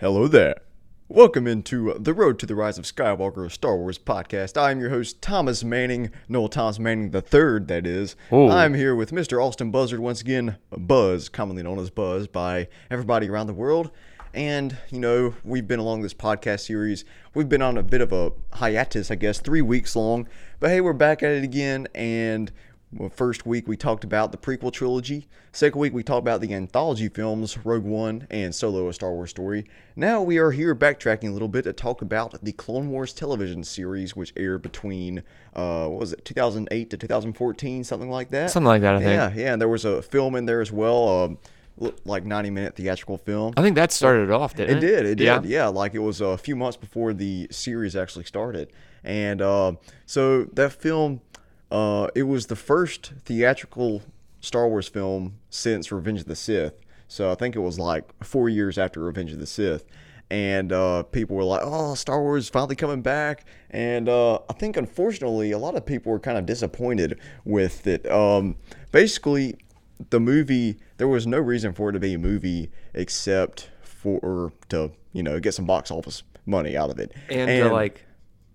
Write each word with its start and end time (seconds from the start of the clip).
Hello 0.00 0.28
there. 0.28 0.60
Welcome 1.08 1.48
into 1.48 1.92
the 1.98 2.14
Road 2.14 2.38
to 2.38 2.46
the 2.46 2.54
Rise 2.54 2.78
of 2.78 2.84
Skywalker 2.84 3.50
Star 3.50 3.76
Wars 3.76 3.98
podcast. 3.98 4.56
I'm 4.56 4.78
your 4.78 4.90
host, 4.90 5.20
Thomas 5.20 5.64
Manning, 5.64 6.12
Noel 6.28 6.46
Thomas 6.46 6.78
Manning 6.78 7.10
the 7.10 7.20
third, 7.20 7.66
that 7.66 7.84
is. 7.84 8.14
Ooh. 8.32 8.48
I'm 8.48 8.74
here 8.74 8.94
with 8.94 9.10
Mr. 9.10 9.44
Austin 9.44 9.72
Buzzard 9.72 9.98
once 9.98 10.20
again, 10.20 10.58
Buzz, 10.70 11.28
commonly 11.28 11.64
known 11.64 11.80
as 11.80 11.90
Buzz 11.90 12.28
by 12.28 12.68
everybody 12.92 13.28
around 13.28 13.48
the 13.48 13.54
world. 13.54 13.90
And, 14.32 14.76
you 14.90 15.00
know, 15.00 15.34
we've 15.42 15.66
been 15.66 15.80
along 15.80 16.02
this 16.02 16.14
podcast 16.14 16.60
series. 16.60 17.04
We've 17.34 17.48
been 17.48 17.62
on 17.62 17.76
a 17.76 17.82
bit 17.82 18.00
of 18.00 18.12
a 18.12 18.30
hiatus, 18.52 19.10
I 19.10 19.16
guess, 19.16 19.40
three 19.40 19.62
weeks 19.62 19.96
long. 19.96 20.28
But 20.60 20.70
hey, 20.70 20.80
we're 20.80 20.92
back 20.92 21.24
at 21.24 21.32
it 21.32 21.42
again. 21.42 21.88
And 21.92 22.52
well, 22.92 23.10
first 23.10 23.44
week 23.44 23.68
we 23.68 23.76
talked 23.76 24.02
about 24.02 24.32
the 24.32 24.38
prequel 24.38 24.72
trilogy. 24.72 25.28
Second 25.52 25.78
week 25.80 25.92
we 25.92 26.02
talked 26.02 26.20
about 26.24 26.40
the 26.40 26.54
anthology 26.54 27.08
films 27.08 27.58
Rogue 27.64 27.84
One 27.84 28.26
and 28.30 28.54
Solo: 28.54 28.88
A 28.88 28.92
Star 28.94 29.12
Wars 29.12 29.30
Story. 29.30 29.66
Now 29.94 30.22
we 30.22 30.38
are 30.38 30.50
here 30.52 30.74
backtracking 30.74 31.28
a 31.28 31.32
little 31.32 31.48
bit 31.48 31.62
to 31.64 31.72
talk 31.72 32.00
about 32.00 32.42
the 32.42 32.52
Clone 32.52 32.88
Wars 32.90 33.12
television 33.12 33.62
series, 33.62 34.16
which 34.16 34.32
aired 34.36 34.62
between 34.62 35.22
uh, 35.54 35.86
what 35.88 36.00
was 36.00 36.12
it, 36.14 36.24
2008 36.24 36.88
to 36.90 36.96
2014, 36.96 37.84
something 37.84 38.10
like 38.10 38.30
that. 38.30 38.50
Something 38.50 38.68
like 38.68 38.82
that, 38.82 38.94
I 38.96 38.98
think. 39.00 39.10
Yeah, 39.10 39.32
yeah. 39.34 39.52
And 39.52 39.60
there 39.60 39.68
was 39.68 39.84
a 39.84 40.00
film 40.00 40.34
in 40.34 40.46
there 40.46 40.60
as 40.60 40.72
well, 40.72 41.24
um, 41.24 41.38
like 42.04 42.24
90 42.24 42.50
minute 42.50 42.76
theatrical 42.76 43.18
film. 43.18 43.52
I 43.56 43.62
think 43.62 43.74
that 43.76 43.92
started 43.92 44.24
it 44.24 44.30
off, 44.30 44.54
didn't 44.54 44.78
It 44.78 44.84
it? 44.84 44.86
did. 44.86 45.06
It 45.06 45.14
did. 45.16 45.24
Yeah. 45.24 45.40
Yeah. 45.44 45.66
like 45.66 45.94
it 45.94 45.98
was 46.00 46.20
a 46.20 46.38
few 46.38 46.56
months 46.56 46.76
before 46.78 47.12
the 47.12 47.48
series 47.50 47.96
actually 47.96 48.24
started, 48.24 48.72
and 49.04 49.42
uh, 49.42 49.72
so 50.06 50.44
that 50.44 50.72
film, 50.72 51.20
uh, 51.70 52.08
it 52.14 52.24
was 52.24 52.46
the 52.46 52.56
first 52.56 53.12
theatrical 53.24 54.02
Star 54.40 54.68
Wars 54.68 54.88
film 54.88 55.38
since 55.50 55.90
Revenge 55.92 56.20
of 56.20 56.26
the 56.26 56.36
Sith. 56.36 56.80
So 57.08 57.30
I 57.30 57.34
think 57.34 57.56
it 57.56 57.60
was 57.60 57.78
like 57.78 58.04
four 58.22 58.48
years 58.48 58.78
after 58.78 59.00
Revenge 59.00 59.32
of 59.32 59.38
the 59.38 59.46
Sith. 59.46 59.84
And 60.30 60.72
uh, 60.72 61.04
people 61.04 61.36
were 61.36 61.44
like, 61.44 61.62
"Oh, 61.64 61.94
Star 61.94 62.20
Wars 62.20 62.44
is 62.44 62.50
finally 62.50 62.76
coming 62.76 63.00
back," 63.00 63.46
and 63.70 64.10
uh, 64.10 64.34
I 64.34 64.52
think 64.58 64.76
unfortunately 64.76 65.52
a 65.52 65.58
lot 65.58 65.74
of 65.74 65.86
people 65.86 66.12
were 66.12 66.18
kind 66.18 66.36
of 66.36 66.44
disappointed 66.44 67.18
with 67.46 67.86
it. 67.86 68.06
Um, 68.10 68.56
basically, 68.92 69.56
the 70.10 70.20
movie 70.20 70.76
there 70.98 71.08
was 71.08 71.26
no 71.26 71.38
reason 71.38 71.72
for 71.72 71.90
it 71.90 71.92
to 71.94 72.00
be 72.00 72.14
a 72.14 72.18
movie 72.18 72.70
except 72.94 73.70
for 73.80 74.52
to 74.68 74.92
you 75.12 75.22
know 75.22 75.40
get 75.40 75.54
some 75.54 75.64
box 75.64 75.90
office 75.90 76.22
money 76.46 76.76
out 76.76 76.90
of 76.90 76.98
it 76.98 77.12
And, 77.28 77.48
to 77.48 77.72
like 77.72 78.04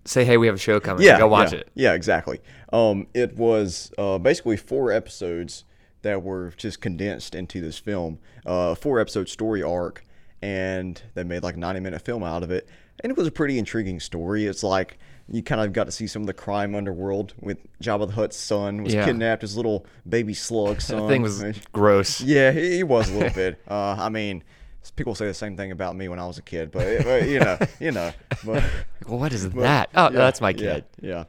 say, 0.04 0.24
hey, 0.24 0.36
we 0.36 0.46
have 0.46 0.56
a 0.56 0.58
show 0.58 0.78
coming. 0.80 1.02
yeah 1.04 1.18
Go 1.18 1.26
watch 1.28 1.52
yeah, 1.52 1.58
it. 1.60 1.68
yeah 1.74 1.92
exactly 1.94 2.40
um 2.72 3.06
it 3.14 3.36
was 3.36 3.92
uh, 3.98 4.18
basically 4.18 4.56
four 4.56 4.90
episodes 4.92 5.64
that 6.02 6.22
were 6.22 6.52
just 6.56 6.80
condensed 6.80 7.34
into 7.34 7.60
this 7.60 7.78
film 7.78 8.18
uh 8.46 8.74
four 8.74 9.00
episode 9.00 9.28
story 9.28 9.62
arc 9.62 10.04
and 10.42 11.02
they 11.14 11.24
made 11.24 11.42
like 11.42 11.54
a 11.56 11.58
90 11.58 11.80
minute 11.80 12.02
film 12.02 12.22
out 12.22 12.42
of 12.42 12.50
it 12.50 12.68
and 13.00 13.10
it 13.10 13.16
was 13.16 13.26
a 13.26 13.30
pretty 13.32 13.58
intriguing 13.58 13.98
story 14.00 14.44
it's 14.46 14.62
like 14.62 14.98
you 15.26 15.42
kind 15.42 15.60
of 15.62 15.72
got 15.72 15.84
to 15.84 15.90
see 15.92 16.06
some 16.06 16.20
of 16.22 16.26
the 16.26 16.34
crime 16.34 16.74
underworld 16.74 17.32
with 17.40 17.56
Jabba 17.82 18.06
the 18.08 18.12
Hutt's 18.12 18.36
son 18.36 18.82
was 18.82 18.92
Yeah. 18.92 19.06
kidnapped 19.06 19.40
his 19.40 19.56
little 19.56 19.86
baby 20.06 20.34
slug 20.34 20.82
son 20.82 20.98
That 21.02 21.08
thing 21.08 21.22
was 21.22 21.42
gross. 21.72 22.20
yeah, 22.20 22.50
he, 22.52 22.76
he 22.76 22.82
was 22.82 23.08
a 23.08 23.14
little 23.14 23.30
bit. 23.34 23.58
Uh, 23.66 23.96
I 23.98 24.10
mean, 24.10 24.44
people 24.90 25.14
say 25.14 25.26
the 25.26 25.34
same 25.34 25.56
thing 25.56 25.70
about 25.72 25.96
me 25.96 26.08
when 26.08 26.18
I 26.18 26.26
was 26.26 26.38
a 26.38 26.42
kid, 26.42 26.70
but, 26.70 27.04
but 27.04 27.28
you 27.28 27.40
know, 27.40 27.58
you 27.80 27.92
know. 27.92 28.12
But, 28.44 28.62
Well, 29.06 29.18
what 29.18 29.32
is 29.32 29.50
that? 29.50 29.90
Oh, 29.94 30.04
yeah, 30.04 30.10
that's 30.10 30.40
my 30.40 30.50
yeah, 30.50 30.56
kid. 30.56 30.84
Yeah, 31.00 31.24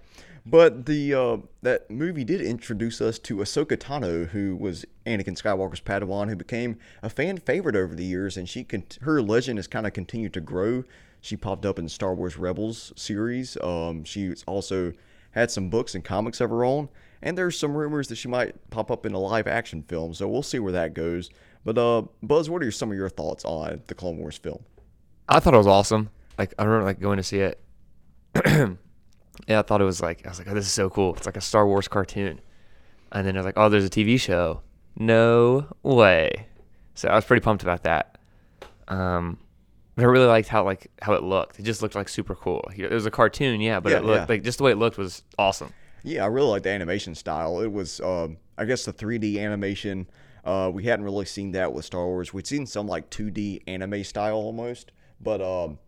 But 0.46 0.86
the 0.86 1.14
uh, 1.14 1.38
that 1.62 1.90
movie 1.92 2.24
did 2.24 2.40
introduce 2.42 3.02
us 3.02 3.20
to 3.20 3.38
Ahsoka 3.38 3.76
Tano, 3.78 4.28
who 4.30 4.56
was 4.56 4.86
Anakin 5.06 5.38
Skywalker's 5.42 5.82
Padawan, 5.82 6.30
who 6.30 6.36
became 6.36 6.78
a 7.04 7.10
fan 7.10 7.38
favorite 7.38 7.76
over 7.76 7.94
the 7.96 8.06
years, 8.06 8.38
and 8.38 8.48
she 8.48 8.64
con- 8.64 8.86
her 9.02 9.22
legend 9.22 9.58
has 9.58 9.68
kind 9.68 9.86
of 9.86 9.94
continued 9.94 10.34
to 10.34 10.42
grow. 10.42 10.84
She 11.20 11.36
popped 11.36 11.66
up 11.66 11.80
in 11.80 11.90
Star 11.90 12.14
Wars 12.14 12.38
Rebels 12.38 12.94
series. 12.96 13.58
Um, 13.62 14.04
she's 14.04 14.44
also 14.48 14.94
had 15.32 15.52
some 15.52 15.70
books 15.70 15.96
and 15.96 16.04
comics 16.04 16.40
of 16.40 16.50
her 16.52 16.64
own, 16.64 16.88
and 17.22 17.38
there's 17.38 17.58
some 17.60 17.76
rumors 17.76 18.08
that 18.10 18.16
she 18.16 18.28
might 18.28 18.70
pop 18.70 18.90
up 18.92 19.06
in 19.06 19.14
a 19.14 19.20
live 19.20 19.48
action 19.48 19.82
film. 19.82 20.14
So 20.14 20.28
we'll 20.28 20.44
see 20.44 20.60
where 20.60 20.72
that 20.74 20.94
goes. 20.94 21.30
But 21.66 21.78
uh, 21.78 22.04
Buzz, 22.24 22.50
what 22.50 22.64
are 22.64 22.72
some 22.72 22.92
of 22.92 22.98
your 22.98 23.10
thoughts 23.10 23.44
on 23.44 23.82
the 23.88 23.96
Clone 23.96 24.18
Wars 24.18 24.38
film? 24.38 24.64
I 25.28 25.40
thought 25.40 25.54
it 25.54 25.58
was 25.58 25.68
awesome. 25.68 26.10
Like 26.38 26.54
I 26.58 26.64
remember 26.64 26.86
like 26.86 27.00
going 27.00 27.18
to 27.18 27.24
see 27.24 27.40
it. 27.40 27.60
yeah, 28.46 29.60
I 29.60 29.62
thought 29.64 29.82
it 29.82 29.86
was 29.86 30.02
like 30.02 30.26
I 30.26 30.30
was 30.30 30.38
like, 30.38 30.48
oh, 30.48 30.54
this 30.54 30.66
is 30.66 30.72
so 30.72 30.90
cool. 30.90 31.16
It's 31.16 31.26
like 31.26 31.38
a 31.38 31.42
Star 31.42 31.66
Wars 31.68 31.88
cartoon. 31.88 32.40
And 33.12 33.26
then 33.26 33.36
I 33.36 33.40
was 33.40 33.46
like, 33.46 33.58
oh, 33.58 33.70
there's 33.70 33.86
a 33.86 33.90
TV 33.90 34.20
show. 34.20 34.62
No 34.98 35.68
way. 35.84 36.48
So 36.94 37.10
I 37.10 37.16
was 37.16 37.26
pretty 37.26 37.42
pumped 37.44 37.64
about 37.64 37.84
that. 37.84 38.18
Um, 38.88 39.38
but 39.96 40.04
I 40.04 40.06
really 40.08 40.28
liked 40.28 40.50
how 40.50 40.64
like 40.64 40.92
how 41.02 41.14
it 41.14 41.24
looked. 41.24 41.60
It 41.60 41.64
just 41.64 41.82
looked 41.82 41.96
like 41.96 42.10
super 42.10 42.36
cool. 42.36 42.70
It 42.76 42.92
was 42.92 43.06
a 43.06 43.12
cartoon, 43.12 43.60
yeah, 43.62 43.80
but 43.80 43.92
Yeah, 43.92 44.00
it 44.00 44.04
looked 44.06 44.30
yeah. 44.30 44.36
like 44.36 44.44
just 44.44 44.60
the 44.60 44.66
way 44.66 44.72
it 44.72 44.78
looked 44.78 44.98
was 44.98 45.24
awesome. 45.40 45.74
Yeah, 46.04 46.24
I 46.24 46.28
really 46.28 46.50
liked 46.50 46.66
the 46.66 46.70
animation 46.70 47.16
style. 47.16 47.62
It 47.62 47.72
was, 47.72 48.00
um, 48.02 48.38
I 48.60 48.66
guess, 48.66 48.86
the 48.86 48.94
3D 48.94 49.40
animation. 49.40 50.08
Uh, 50.46 50.70
we 50.74 50.84
hadn't 50.84 51.06
really 51.06 51.26
seen 51.26 51.52
that 51.54 51.74
with 51.74 51.86
Star 51.86 52.06
Wars. 52.06 52.34
We'd 52.34 52.46
seen 52.48 52.66
some 52.66 52.88
like 52.88 53.10
2D 53.10 53.64
anime 53.68 54.04
style 54.04 54.36
almost, 54.36 54.92
but 55.20 55.42
um, 55.42 55.80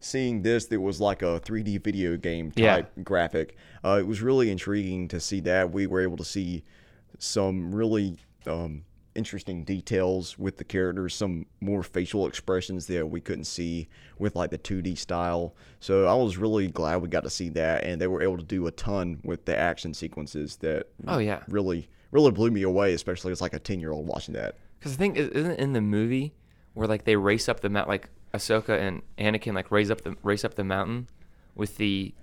seeing 0.00 0.42
this, 0.42 0.66
that 0.66 0.80
was 0.80 1.00
like 1.00 1.22
a 1.22 1.40
3D 1.40 1.82
video 1.82 2.16
game 2.16 2.52
Yeah. 2.54 2.76
type 2.76 2.92
graphic. 3.02 3.56
Uh, 3.84 3.96
it 4.00 4.06
was 4.06 4.22
really 4.22 4.50
intriguing 4.50 5.08
to 5.08 5.18
see 5.18 5.40
that. 5.40 5.72
We 5.72 5.86
were 5.86 6.00
able 6.00 6.16
to 6.18 6.24
see 6.24 6.62
some 7.18 7.74
really 7.74 8.18
um, 8.46 8.84
interesting 9.16 9.64
details 9.64 10.38
with 10.38 10.58
the 10.58 10.64
characters, 10.64 11.14
some 11.14 11.46
more 11.60 11.82
facial 11.82 12.26
expressions 12.26 12.86
that 12.86 13.08
we 13.08 13.20
couldn't 13.20 13.44
see 13.44 13.88
with 14.18 14.36
like 14.36 14.50
the 14.50 14.58
2D 14.58 14.96
style. 14.98 15.54
So 15.80 16.06
I 16.06 16.14
was 16.14 16.36
really 16.36 16.68
glad 16.68 16.96
we 17.02 17.08
got 17.08 17.24
to 17.24 17.30
see 17.30 17.48
that, 17.50 17.84
and 17.84 18.00
they 18.00 18.06
were 18.06 18.22
able 18.22 18.36
to 18.38 18.44
do 18.44 18.66
a 18.66 18.70
ton 18.72 19.20
with 19.24 19.44
the 19.44 19.56
action 19.58 19.92
sequences 19.94 20.56
that 20.56 20.88
Oh, 21.08 21.18
yeah. 21.18 21.42
really 21.48 21.88
really 22.14 22.30
blew 22.30 22.50
me 22.50 22.62
away, 22.62 22.94
especially 22.94 23.32
as 23.32 23.40
like 23.42 23.52
a 23.52 23.58
10 23.58 23.80
year 23.80 23.90
old 23.92 24.06
watching 24.06 24.32
that. 24.34 24.56
Because 24.78 24.92
I 24.92 24.96
think 24.96 25.16
isn't 25.18 25.58
in 25.58 25.72
the 25.74 25.80
movie 25.82 26.32
where 26.72 26.86
like 26.86 27.04
they 27.04 27.16
race 27.16 27.48
up 27.48 27.60
the 27.60 27.68
mount, 27.68 27.88
like 27.88 28.08
Ahsoka 28.32 28.78
and 28.80 29.02
Anakin 29.18 29.54
like 29.54 29.70
race 29.70 29.90
up 29.90 30.00
the 30.02 30.16
race 30.22 30.44
up 30.44 30.54
the 30.54 30.64
mountain 30.64 31.08
with 31.54 31.76
the 31.76 32.14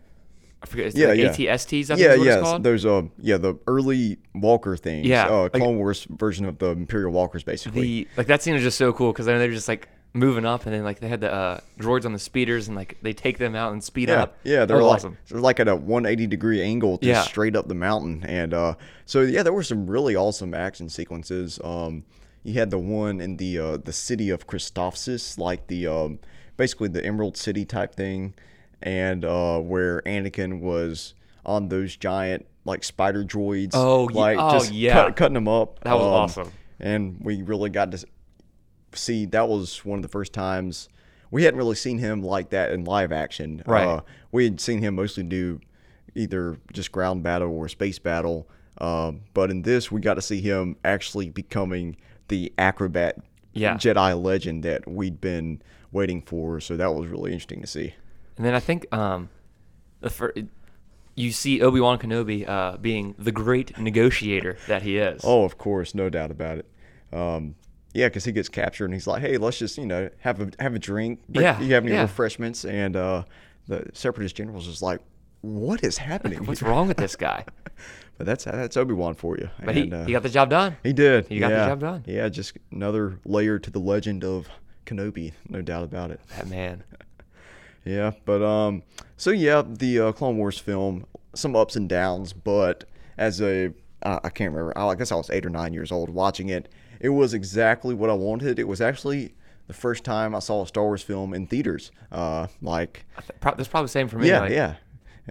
I 0.64 0.68
forget 0.68 0.88
it's 0.88 0.96
Yeah, 0.96 1.08
like 1.08 1.20
yeah. 1.20 1.30
ATSTs. 1.32 1.90
I 1.90 1.96
think 1.96 2.00
yeah, 2.00 2.14
yeah. 2.16 2.34
it's 2.36 2.42
called. 2.44 2.64
There's 2.64 2.86
a 2.86 3.08
yeah 3.18 3.38
the 3.38 3.56
early 3.68 4.18
Walker 4.34 4.78
things. 4.78 5.08
Yeah, 5.08 5.28
uh, 5.28 5.42
like- 5.44 5.54
Clone 5.54 5.78
Wars 5.78 6.06
version 6.10 6.46
of 6.46 6.58
the 6.60 6.68
Imperial 6.70 7.12
Walkers, 7.12 7.44
basically. 7.44 7.82
The 7.82 8.08
like 8.18 8.28
that 8.28 8.42
scene 8.44 8.56
is 8.56 8.64
just 8.64 8.78
so 8.78 8.94
cool 8.94 9.12
because 9.12 9.26
then 9.26 9.40
they're 9.40 9.52
just 9.52 9.68
like 9.68 9.90
moving 10.14 10.46
up 10.46 10.66
and 10.66 10.74
then 10.76 10.84
like 10.84 11.00
they 11.00 11.08
had 11.08 11.22
the 11.22 11.32
uh, 11.34 11.60
droids 11.80 12.06
on 12.06 12.12
the 12.14 12.20
speeders 12.20 12.68
and 12.68 12.76
like 12.76 12.98
they 13.02 13.14
take 13.14 13.38
them 13.38 13.56
out 13.56 13.72
and 13.72 13.82
speed 13.84 14.10
yeah, 14.10 14.24
up. 14.24 14.38
yeah, 14.44 14.66
they're 14.66 14.82
like 14.84 14.96
awesome. 14.96 15.18
they're 15.30 15.40
like 15.40 15.60
at 15.60 15.68
a 15.68 15.76
180 15.76 16.28
degree 16.28 16.62
angle, 16.62 16.98
just 16.98 17.04
Yeah. 17.08 17.22
straight 17.22 17.56
up 17.56 17.68
the 17.68 17.76
mountain, 17.76 18.24
and 18.28 18.54
uh, 18.54 18.76
so 19.06 19.22
yeah, 19.22 19.44
there 19.44 19.54
were 19.54 19.64
some 19.64 19.88
really 19.88 20.16
awesome 20.16 20.54
action 20.54 20.90
sequences. 20.90 21.60
Um, 21.64 22.04
you 22.44 22.54
had 22.56 22.72
the 22.72 22.80
one 22.80 23.22
in 23.22 23.38
the 23.38 23.58
uh, 23.60 23.78
the 23.78 23.94
city 23.94 24.30
of 24.30 24.48
Christophsis, 24.48 25.38
like 25.38 25.68
the 25.68 25.88
um, 25.88 26.20
basically 26.58 26.88
the 26.90 27.06
Emerald 27.06 27.38
City 27.38 27.66
type 27.66 27.96
thing, 27.96 28.34
and 28.82 29.24
uh, 29.24 29.60
where 29.60 30.02
Anakin 30.02 30.60
was 30.60 31.14
on 31.46 31.70
those 31.70 31.96
giant 31.96 32.46
like 32.66 32.84
spider 32.84 33.24
droids. 33.24 33.72
Oh, 33.74 34.06
like 34.06 34.38
oh, 34.40 34.52
just 34.52 34.72
yeah. 34.74 34.94
cut, 34.94 35.16
cutting 35.16 35.36
them 35.36 35.48
up. 35.48 35.80
That 35.84 35.94
was 35.94 36.04
Um, 36.06 36.14
awesome. 36.14 36.52
and 36.80 37.18
we 37.22 37.42
really 37.44 37.70
got 37.70 37.92
to 37.92 38.06
see 38.94 39.26
that 39.28 39.48
was 39.48 39.84
one 39.86 40.00
of 40.00 40.04
the 40.04 40.10
first 40.10 40.34
times 40.34 40.90
we 41.32 41.44
hadn't 41.44 41.58
really 41.58 41.76
seen 41.76 41.98
him 41.98 42.22
like 42.22 42.50
that 42.50 42.72
in 42.72 42.84
live 42.84 43.12
action. 43.12 43.64
Right. 43.66 43.86
Uh, 43.88 44.02
we 44.32 44.44
had 44.44 44.60
seen 44.60 44.82
him 44.82 44.96
mostly 44.96 45.24
do 45.24 45.62
either 46.14 46.58
just 46.74 46.92
ground 46.92 47.24
battle 47.24 47.50
or 47.50 47.70
space 47.70 48.00
battle. 48.00 48.48
Um, 48.80 49.22
but 49.34 49.50
in 49.50 49.62
this, 49.62 49.90
we 49.92 50.02
got 50.02 50.16
to 50.16 50.22
see 50.22 50.42
him 50.42 50.76
actually 50.84 51.30
becoming 51.30 51.96
the 52.28 52.52
acrobat 52.58 53.18
Yeah. 53.54 53.76
Jedi 53.76 54.22
legend 54.22 54.64
that 54.64 54.88
we'd 54.90 55.22
been 55.22 55.62
waiting 55.94 56.22
for. 56.22 56.60
So 56.60 56.76
that 56.76 56.94
was 56.94 57.08
really 57.10 57.32
interesting 57.32 57.62
to 57.62 57.68
see. 57.68 57.94
And 58.36 58.46
then 58.46 58.54
I 58.54 58.60
think 58.60 58.94
um, 58.94 59.30
the 60.02 60.10
fir- 60.10 60.34
you 61.16 61.32
see 61.32 61.62
Obi 61.62 61.80
Wan 61.80 61.98
Kenobi 61.98 62.48
uh, 62.48 62.76
being 62.78 63.16
the 63.18 63.32
great 63.32 63.78
negotiator 63.78 64.58
that 64.68 64.82
he 64.82 64.98
is. 64.98 65.22
Oh, 65.24 65.44
of 65.46 65.58
course, 65.58 65.94
no 65.96 66.10
doubt 66.10 66.32
about 66.32 66.58
it. 66.58 66.66
Um, 67.14 67.56
yeah, 67.94 68.08
because 68.08 68.26
he 68.26 68.32
gets 68.32 68.50
captured 68.50 68.86
and 68.86 68.94
he's 68.94 69.08
like, 69.08 69.22
"Hey, 69.22 69.38
let's 69.38 69.58
just 69.60 69.78
you 69.78 69.86
know 69.86 70.10
have 70.20 70.40
a 70.42 70.52
have 70.60 70.76
a 70.76 70.80
drink. 70.80 71.22
Bring- 71.30 71.44
Yeah, 71.44 71.60
you 71.60 71.74
have 71.74 71.84
any 71.86 71.94
yeah. 71.94 72.02
refreshments?" 72.04 72.66
And 72.66 72.96
uh, 72.96 73.24
the 73.68 73.90
Separatist 73.94 74.36
general's 74.36 74.66
just 74.68 74.82
like, 74.82 75.00
"What 75.42 75.84
is 75.84 75.98
happening?" 75.98 76.46
What's 76.46 76.60
here?" 76.62 76.70
wrong 76.70 76.88
with 76.88 76.98
this 76.98 77.16
guy? 77.16 77.46
But 78.18 78.28
that's 78.28 78.44
that's 78.44 78.78
Obi 78.78 78.94
Wan 78.94 79.16
for 79.16 79.36
you. 79.36 79.50
But 79.66 79.76
he, 79.76 79.92
uh, 79.92 80.06
he 80.06 80.12
got 80.12 80.22
the 80.22 80.30
job 80.30 80.52
done. 80.52 80.78
he 80.84 80.94
did. 80.94 81.28
he 81.28 81.40
got 81.40 81.50
the 81.50 81.56
job 81.56 81.80
done. 81.80 82.04
Yeah, 82.06 82.30
just 82.30 82.56
another 82.72 83.18
layer 83.26 83.58
to 83.58 83.72
the 83.72 83.80
legend 83.80 84.24
of 84.24 84.48
Kenobi, 84.86 85.34
no 85.50 85.64
doubt 85.64 85.86
about 85.86 86.12
it. 86.12 86.20
That 86.38 86.48
man. 86.48 86.84
Yeah, 87.84 88.12
but 88.26 88.44
um, 88.44 88.84
so 89.18 89.32
yeah, 89.32 89.64
the 89.66 90.00
uh, 90.00 90.12
Clone 90.12 90.38
Wars 90.38 90.60
film, 90.60 91.08
some 91.34 91.56
ups 91.56 91.76
and 91.76 91.90
downs, 91.90 92.32
but 92.32 92.84
as 93.18 93.42
a 93.42 93.74
uh, 94.04 94.20
I 94.24 94.30
can't 94.30 94.54
remember, 94.54 94.78
I 94.78 94.94
guess 94.94 95.12
I 95.12 95.16
was 95.16 95.32
eight 95.32 95.48
or 95.48 95.50
nine 95.50 95.74
years 95.74 95.92
old 95.92 96.12
watching 96.12 96.50
it. 96.50 96.70
It 97.02 97.10
was 97.10 97.34
exactly 97.34 97.94
what 97.94 98.10
I 98.10 98.14
wanted. 98.14 98.60
It 98.60 98.68
was 98.68 98.80
actually 98.80 99.34
the 99.68 99.74
first 99.74 100.04
time 100.04 100.34
I 100.36 100.40
saw 100.40 100.64
a 100.64 100.68
Star 100.68 100.84
Wars 100.86 101.02
film 101.02 101.34
in 101.34 101.48
theaters. 101.48 101.92
Uh, 102.12 102.48
like, 102.62 103.06
th- 103.18 103.40
pro- 103.42 103.56
that's 103.56 103.68
probably 103.68 103.86
the 103.86 103.90
same 103.92 104.08
for 104.08 104.18
me. 104.20 104.30
yeah, 104.30 104.40
like, 104.42 104.52
yeah. 104.52 104.76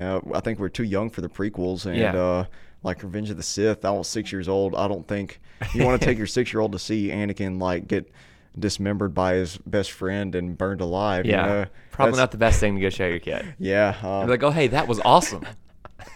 Uh, 0.01 0.21
I 0.35 0.41
think 0.41 0.59
we're 0.59 0.69
too 0.69 0.85
young 0.85 1.11
for 1.11 1.21
the 1.21 1.29
prequels, 1.29 1.87
and 1.87 1.97
Yeah. 1.97 2.15
uh, 2.15 2.45
like 2.83 3.03
Revenge 3.03 3.31
of 3.31 3.37
the 3.37 3.43
Sith. 3.43 3.85
I 3.85 3.91
was 3.91 4.09
six 4.09 4.33
years 4.33 4.49
old. 4.49 4.75
I 4.75 4.89
don't 4.89 5.07
think 5.07 5.41
you 5.75 5.85
want 5.85 6.01
to 6.01 6.05
take 6.07 6.17
your 6.23 6.27
six-year-old 6.27 6.73
to 6.73 6.79
see 6.79 7.09
Anakin 7.09 7.61
like 7.61 7.87
get 7.89 8.11
dismembered 8.59 9.15
by 9.15 9.35
his 9.35 9.59
best 9.59 9.93
friend 9.93 10.35
and 10.35 10.57
burned 10.59 10.81
alive. 10.81 11.25
you 11.27 11.33
Yeah. 11.33 11.47
know? 11.47 11.67
Probably 11.93 12.13
That's- 12.13 12.23
not 12.23 12.31
the 12.33 12.39
best 12.39 12.59
thing 12.61 12.75
to 12.77 12.81
go 12.81 12.89
show 12.91 13.07
your 13.07 13.19
kid. 13.21 13.55
Yeah. 13.59 13.95
uh, 14.03 14.27
like, 14.27 14.43
oh 14.43 14.51
hey, 14.51 14.67
that 14.69 14.89
was 14.89 14.99
awesome. 15.05 15.47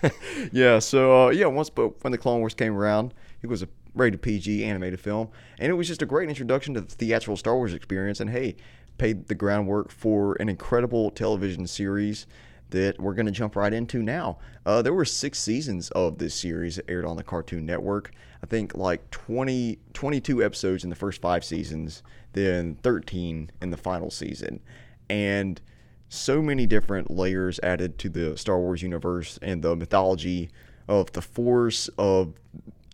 yeah. 0.52 0.78
So 0.78 1.26
uh, 1.26 1.30
yeah, 1.30 1.46
once 1.46 1.70
but 1.70 2.02
when 2.02 2.10
the 2.12 2.18
Clone 2.18 2.40
Wars 2.40 2.54
came 2.54 2.74
around, 2.76 3.14
it 3.42 3.46
was 3.48 3.62
a 3.62 3.68
rated 3.94 4.22
PG 4.22 4.64
animated 4.64 5.00
film, 5.00 5.28
and 5.58 5.70
it 5.70 5.74
was 5.74 5.88
just 5.88 6.02
a 6.02 6.06
great 6.06 6.28
introduction 6.28 6.74
to 6.74 6.80
the 6.80 6.94
theatrical 6.94 7.36
Star 7.36 7.56
Wars 7.56 7.74
experience. 7.74 8.20
And 8.20 8.30
hey, 8.30 8.56
paid 8.98 9.26
the 9.28 9.34
groundwork 9.34 9.90
for 9.90 10.34
an 10.40 10.48
incredible 10.48 11.10
television 11.10 11.66
series 11.66 12.26
that 12.70 13.00
we're 13.00 13.14
going 13.14 13.26
to 13.26 13.32
jump 13.32 13.56
right 13.56 13.72
into 13.72 14.02
now. 14.02 14.38
Uh, 14.66 14.82
there 14.82 14.94
were 14.94 15.04
six 15.04 15.38
seasons 15.38 15.90
of 15.90 16.18
this 16.18 16.34
series 16.34 16.76
that 16.76 16.90
aired 16.90 17.04
on 17.04 17.16
the 17.16 17.22
Cartoon 17.22 17.64
Network. 17.64 18.10
I 18.42 18.46
think 18.46 18.74
like 18.74 19.10
20, 19.10 19.78
22 19.92 20.42
episodes 20.42 20.82
in 20.82 20.90
the 20.90 20.96
first 20.96 21.20
five 21.20 21.44
seasons, 21.44 22.02
then 22.32 22.76
13 22.82 23.50
in 23.62 23.70
the 23.70 23.76
final 23.76 24.10
season. 24.10 24.60
And 25.08 25.60
so 26.08 26.42
many 26.42 26.66
different 26.66 27.10
layers 27.10 27.60
added 27.62 27.98
to 27.98 28.08
the 28.08 28.36
Star 28.36 28.58
Wars 28.58 28.82
universe 28.82 29.38
and 29.40 29.62
the 29.62 29.76
mythology 29.76 30.50
of 30.88 31.12
the 31.12 31.22
Force, 31.22 31.88
of 31.96 32.34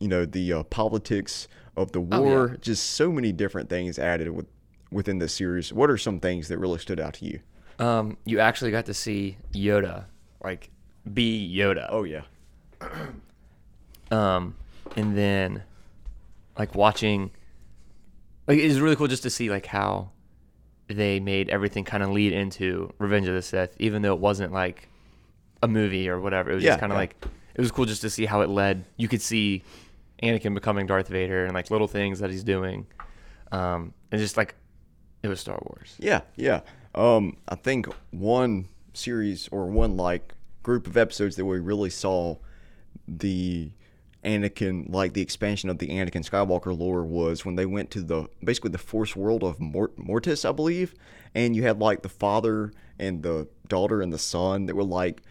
you 0.01 0.09
know 0.09 0.25
the 0.25 0.53
uh, 0.53 0.63
politics 0.65 1.47
of 1.77 1.93
the 1.93 2.01
Oh, 2.01 2.21
war. 2.23 2.49
yeah. 2.51 2.57
Just 2.61 2.91
so 2.93 3.13
many 3.13 3.31
different 3.33 3.71
things 3.71 3.99
added 3.99 4.29
with, 4.31 4.47
within 4.91 5.19
the 5.19 5.29
series. 5.29 5.73
What 5.73 5.89
are 5.91 5.97
some 5.97 6.19
things 6.19 6.49
that 6.49 6.59
really 6.59 6.79
stood 6.79 6.99
out 6.99 7.15
to 7.15 7.25
you? 7.27 7.41
um, 7.79 8.17
you 8.25 8.41
actually 8.41 8.71
got 8.73 8.85
to 8.87 8.95
see 8.95 9.37
Yoda, 9.55 10.05
like 10.45 10.71
be 11.15 11.55
Yoda. 11.57 11.87
Oh 11.91 12.03
yeah, 12.05 12.23
Um, 14.11 14.57
and 14.97 15.17
then 15.17 15.63
like 16.59 16.75
watching, 16.75 17.31
like 18.49 18.59
it's 18.59 18.79
really 18.79 18.97
cool 18.97 19.07
just 19.07 19.23
to 19.23 19.31
see 19.31 19.49
like 19.51 19.67
how 19.67 20.11
they 20.89 21.21
made 21.21 21.49
everything 21.49 21.85
kind 21.85 22.03
of 22.03 22.11
lead 22.11 22.33
into 22.33 22.93
Revenge 22.99 23.29
of 23.29 23.35
the 23.35 23.43
Sith, 23.43 23.77
even 23.79 24.03
though 24.03 24.13
it 24.15 24.21
wasn't 24.21 24.53
like 24.53 24.89
a 25.63 25.69
movie 25.69 26.09
or 26.09 26.21
whatever. 26.21 26.51
It 26.51 26.55
was 26.57 26.65
Yeah, 26.65 26.71
just 26.71 26.81
kind 26.81 26.93
of 26.93 26.97
yeah. 26.97 27.01
like 27.01 27.17
it 27.55 27.61
was 27.61 27.71
cool 27.71 27.85
just 27.85 28.01
to 28.03 28.11
see 28.11 28.27
how 28.27 28.41
it 28.41 28.49
led. 28.49 28.85
You 28.97 29.07
could 29.09 29.23
see 29.23 29.63
Anakin 30.23 30.55
becoming 30.55 30.87
Darth 30.87 31.09
Vader 31.09 31.45
and 31.45 31.55
like 31.55 31.71
little 31.71 31.89
things 31.89 32.19
that 32.21 32.31
he's 32.31 32.45
doing, 32.45 32.87
um, 33.53 33.95
and 34.11 34.21
just 34.21 34.37
like 34.37 34.55
it 35.23 35.29
was 35.29 35.41
Star 35.41 35.59
Wars. 35.63 35.97
yeah, 35.99 36.23
yeah. 36.37 36.61
Um, 36.95 37.37
I 37.49 37.55
think 37.55 37.87
one 38.11 38.69
series 38.95 39.49
or 39.53 39.67
one 39.67 39.97
like 39.97 40.35
group 40.63 40.87
of 40.87 40.97
episodes 40.97 41.37
that 41.37 41.45
we 41.45 41.59
really 41.59 41.91
saw 41.91 42.37
the 43.07 43.71
Anakin, 44.25 44.93
like 44.93 45.15
the 45.15 45.23
expansion 45.23 45.71
of 45.71 45.79
the 45.79 45.89
Anakin 45.89 46.29
Skywalker 46.29 46.77
lore, 46.77 47.05
was 47.05 47.45
when 47.45 47.57
they 47.57 47.67
went 47.67 47.91
to 47.93 48.03
the 48.03 48.27
basically 48.45 48.71
the 48.71 48.79
Force 48.79 49.17
world 49.17 49.43
of 49.43 49.61
Mort- 49.61 49.99
Mortis, 49.99 50.45
I 50.45 50.53
believe, 50.53 50.95
and 51.35 51.57
you 51.57 51.63
had 51.63 51.79
like 51.79 52.03
the 52.03 52.09
father 52.09 52.73
and 52.99 53.23
the 53.23 53.49
daughter 53.69 54.03
and 54.03 54.13
the 54.13 54.19
son 54.19 54.67
that 54.67 54.77
were 54.77 54.85
like 54.85 55.23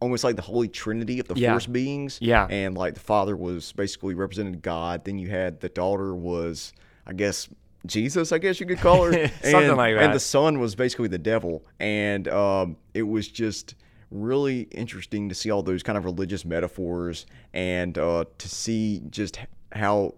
almost 0.00 0.24
like 0.24 0.36
the 0.36 0.42
holy 0.42 0.68
trinity 0.68 1.20
of 1.20 1.28
the 1.28 1.34
Yeah. 1.34 1.52
Force 1.52 1.66
beings. 1.66 2.18
Yeah. 2.20 2.46
and 2.50 2.76
like 2.76 2.94
the 2.94 3.00
father 3.00 3.36
was 3.36 3.72
basically 3.72 4.14
represented 4.14 4.62
God. 4.62 5.04
Then 5.04 5.18
you 5.18 5.28
had 5.30 5.60
the 5.60 5.68
daughter 5.68 6.14
was, 6.14 6.72
I 7.06 7.12
guess. 7.12 7.48
Jesus, 7.86 8.32
I 8.32 8.38
guess 8.38 8.60
you 8.60 8.66
could 8.66 8.78
call 8.78 9.04
her, 9.04 9.12
Something 9.42 9.68
and, 9.68 9.76
like 9.76 9.94
And 9.96 10.14
the 10.14 10.18
son 10.20 10.58
was 10.58 10.74
basically 10.74 11.08
the 11.08 11.18
devil, 11.18 11.66
and 11.78 12.26
um, 12.28 12.76
it 12.94 13.02
was 13.02 13.28
just 13.28 13.74
really 14.10 14.62
interesting 14.70 15.28
to 15.28 15.34
see 15.34 15.50
all 15.50 15.62
those 15.62 15.82
kind 15.82 15.98
of 15.98 16.06
religious 16.06 16.46
metaphors 16.46 17.26
and 17.52 17.98
uh, 17.98 18.24
to 18.38 18.48
see 18.48 19.02
just 19.10 19.38
how 19.72 20.14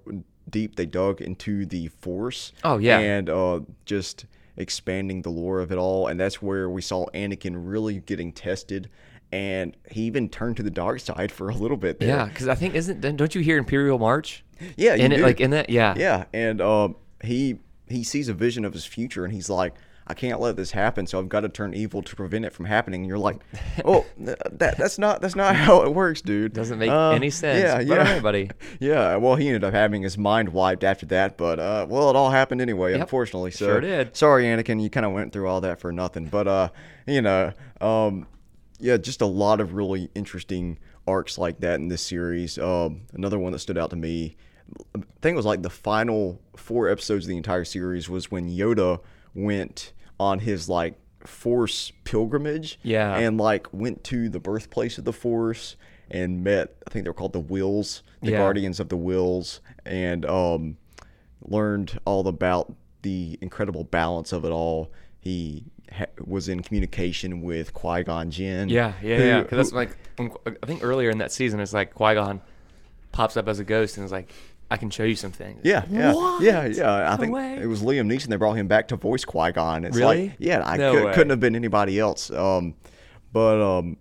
deep 0.49 0.77
they 0.77 0.87
dug 0.87 1.21
into 1.21 1.67
the 1.67 1.89
force. 1.89 2.53
Oh, 2.63 2.79
yeah. 2.79 3.01
and 3.01 3.29
uh, 3.29 3.61
just 3.85 4.27
expanding 4.57 5.23
the 5.23 5.31
lore 5.31 5.59
of 5.61 5.73
it 5.73 5.77
all, 5.79 6.07
and 6.07 6.21
that's 6.21 6.41
where 6.41 6.71
we 6.71 6.83
saw 6.83 7.07
Anakin 7.15 7.55
really 7.57 7.99
getting 8.01 8.33
tested. 8.33 8.89
And 9.33 9.77
he 9.91 10.03
even 10.03 10.29
turned 10.29 10.57
to 10.59 10.63
the 10.63 10.71
dark 10.71 11.01
side 11.01 11.33
for 11.33 11.49
a 11.49 11.55
little 11.55 11.77
bit 11.77 11.99
there. 11.99 12.09
Yeah, 12.09 12.25
because 12.27 12.47
I 12.49 12.55
think 12.55 12.75
isn't 12.75 13.01
don't 13.17 13.35
you 13.35 13.41
hear 13.41 13.59
Imperial 13.59 13.99
March? 13.99 14.45
Yeah, 14.77 14.95
you 14.95 15.05
in 15.05 15.13
it 15.13 15.21
like 15.21 15.41
in 15.41 15.51
that 15.51 15.69
yeah 15.69 15.95
Yeah, 15.97 16.25
and 16.33 16.61
um, 16.61 16.97
he 17.23 17.59
he 17.89 18.03
sees 18.05 18.29
a 18.29 18.35
vision 18.35 18.65
of 18.65 18.73
his 18.73 18.85
future, 18.87 19.25
and 19.25 19.35
he's 19.35 19.51
like, 19.51 19.75
"I 20.07 20.15
can't 20.15 20.41
let 20.41 20.57
this 20.57 20.71
happen, 20.71 21.07
so 21.07 21.19
I've 21.19 21.29
got 21.29 21.41
to 21.41 21.49
turn 21.49 21.75
evil 21.75 22.03
to 22.03 22.17
prevent 22.17 22.45
it 22.45 22.53
from 22.53 22.65
happening." 22.67 23.01
And 23.03 23.09
you're 23.09 23.19
like, 23.19 23.39
"Oh, 23.85 24.07
that 24.19 24.79
that's 24.79 24.99
not 24.99 25.21
that's 25.21 25.35
not 25.37 25.55
how 25.67 25.83
it 25.83 25.93
works, 25.93 26.23
dude. 26.23 26.53
Doesn't 26.53 26.79
make 26.79 26.91
Uh, 26.91 27.11
any 27.11 27.29
sense. 27.31 27.61
Yeah, 27.63 27.77
But 27.79 27.87
yeah, 27.87 27.99
alright, 27.99 28.23
buddy. 28.23 28.51
Yeah, 28.81 29.17
well, 29.17 29.35
he 29.35 29.49
ended 29.49 29.65
up 29.65 29.75
having 29.75 30.03
his 30.03 30.17
mind 30.17 30.51
wiped 30.51 30.85
after 30.85 31.05
that, 31.07 31.37
but 31.37 31.59
uh, 31.59 31.87
well, 31.89 32.09
it 32.11 32.17
all 32.17 32.31
happened 32.31 32.61
anyway, 32.61 32.93
Yep, 32.93 33.01
unfortunately. 33.03 33.51
So 33.51 33.67
sure 33.67 33.81
did. 33.81 34.17
Sorry, 34.17 34.45
Anakin, 34.45 34.81
you 34.81 34.89
kind 34.89 35.05
of 35.05 35.13
went 35.13 35.33
through 35.33 35.49
all 35.49 35.61
that 35.63 35.81
for 35.81 35.91
nothing, 35.93 36.27
but 36.27 36.47
uh, 36.49 36.69
you 37.07 37.21
know, 37.23 37.53
um, 37.81 38.27
yeah, 38.79 38.97
just 38.97 39.21
a 39.21 39.27
lot 39.27 39.61
of 39.61 39.75
really 39.75 40.11
interesting 40.15 40.79
arcs 41.07 41.39
like 41.39 41.61
that 41.61 41.77
in 41.81 41.89
this 41.89 42.03
series. 42.03 42.59
Um, 42.59 43.03
another 43.15 43.39
one 43.39 43.53
that 43.53 43.59
stood 43.61 43.79
out 43.79 43.91
to 43.91 43.97
me, 43.97 44.37
I 44.95 45.01
think 45.23 45.35
it 45.35 45.37
was 45.37 45.47
like 45.47 45.63
the 45.63 45.71
final 45.71 46.41
four 46.57 46.89
episodes 46.89 47.25
of 47.25 47.29
the 47.29 47.37
entire 47.37 47.65
series 47.65 48.09
was 48.09 48.31
when 48.31 48.49
Yoda 48.49 49.01
went 49.35 49.93
on 50.19 50.41
his 50.41 50.69
like 50.69 50.99
Force 51.21 51.91
pilgrimage. 52.05 52.79
Yeah. 52.83 53.17
And 53.17 53.39
like 53.39 53.67
went 53.73 54.05
to 54.05 54.29
the 54.29 54.39
birthplace 54.41 54.99
of 54.99 55.05
the 55.05 55.13
Force 55.13 55.77
and 56.11 56.45
met. 56.45 56.77
I 56.87 56.91
think 56.91 57.05
they 57.05 57.11
were 57.11 57.15
called 57.15 57.33
the 57.33 57.41
Wills, 57.41 58.03
the 58.23 58.33
Yeah. 58.33 58.39
Guardians 58.39 58.79
of 58.81 58.89
the 58.89 58.97
Wills, 58.97 59.61
and 59.85 60.25
um, 60.27 60.77
learned 61.43 61.99
all 62.05 62.27
about 62.29 62.73
the 63.03 63.39
incredible 63.41 63.85
balance 63.85 64.33
of 64.33 64.45
it 64.45 64.51
all. 64.51 64.93
He 65.19 65.65
was 66.25 66.49
in 66.49 66.63
communication 66.63 67.43
with 67.43 67.73
Qui 67.75 68.03
Gon 68.05 68.31
Jinn. 68.31 68.69
Yeah, 68.69 68.93
yeah, 69.03 69.17
who- 69.17 69.25
yeah. 69.25 69.43
Because 69.43 69.57
that's 69.59 69.73
like 69.73 69.97
I 70.63 70.67
think 70.67 70.83
earlier 70.85 71.11
in 71.11 71.19
that 71.19 71.33
season, 71.33 71.61
it's 71.61 71.73
like 71.73 71.95
Qui 71.95 72.15
Gon 72.15 72.41
pops 73.13 73.37
up 73.37 73.49
as 73.49 73.59
a 73.59 73.65
ghost 73.65 73.97
and 73.97 74.05
is 74.05 74.13
like, 74.13 74.31
"I 74.71 74.77
can 74.77 74.91
show 74.91 75.05
you 75.05 75.15
some 75.17 75.33
things." 75.33 75.61
Yeah, 75.65 75.85
yeah, 75.91 76.15
What? 76.15 76.43
yeah, 76.43 76.67
yeah. 76.67 77.09
I 77.09 77.13
No 77.13 77.17
think 77.21 77.33
way. 77.35 77.59
it 77.63 77.67
was 77.67 77.83
Liam 77.83 78.07
Neeson 78.13 78.27
They 78.29 78.37
brought 78.37 78.55
him 78.55 78.67
back 78.69 78.89
to 78.89 78.97
voice 78.97 79.25
Qui 79.25 79.53
Gon. 79.53 79.85
It's 79.85 79.97
Really? 79.97 80.29
like, 80.29 80.37
yeah, 80.39 80.63
I 80.65 80.77
No 80.77 80.93
cou- 80.93 81.13
couldn't 81.13 81.31
have 81.31 81.41
been 81.41 81.57
anybody 81.57 81.99
else. 81.99 82.31
Um, 82.31 82.75
but 83.33 83.61
um, 83.61 83.97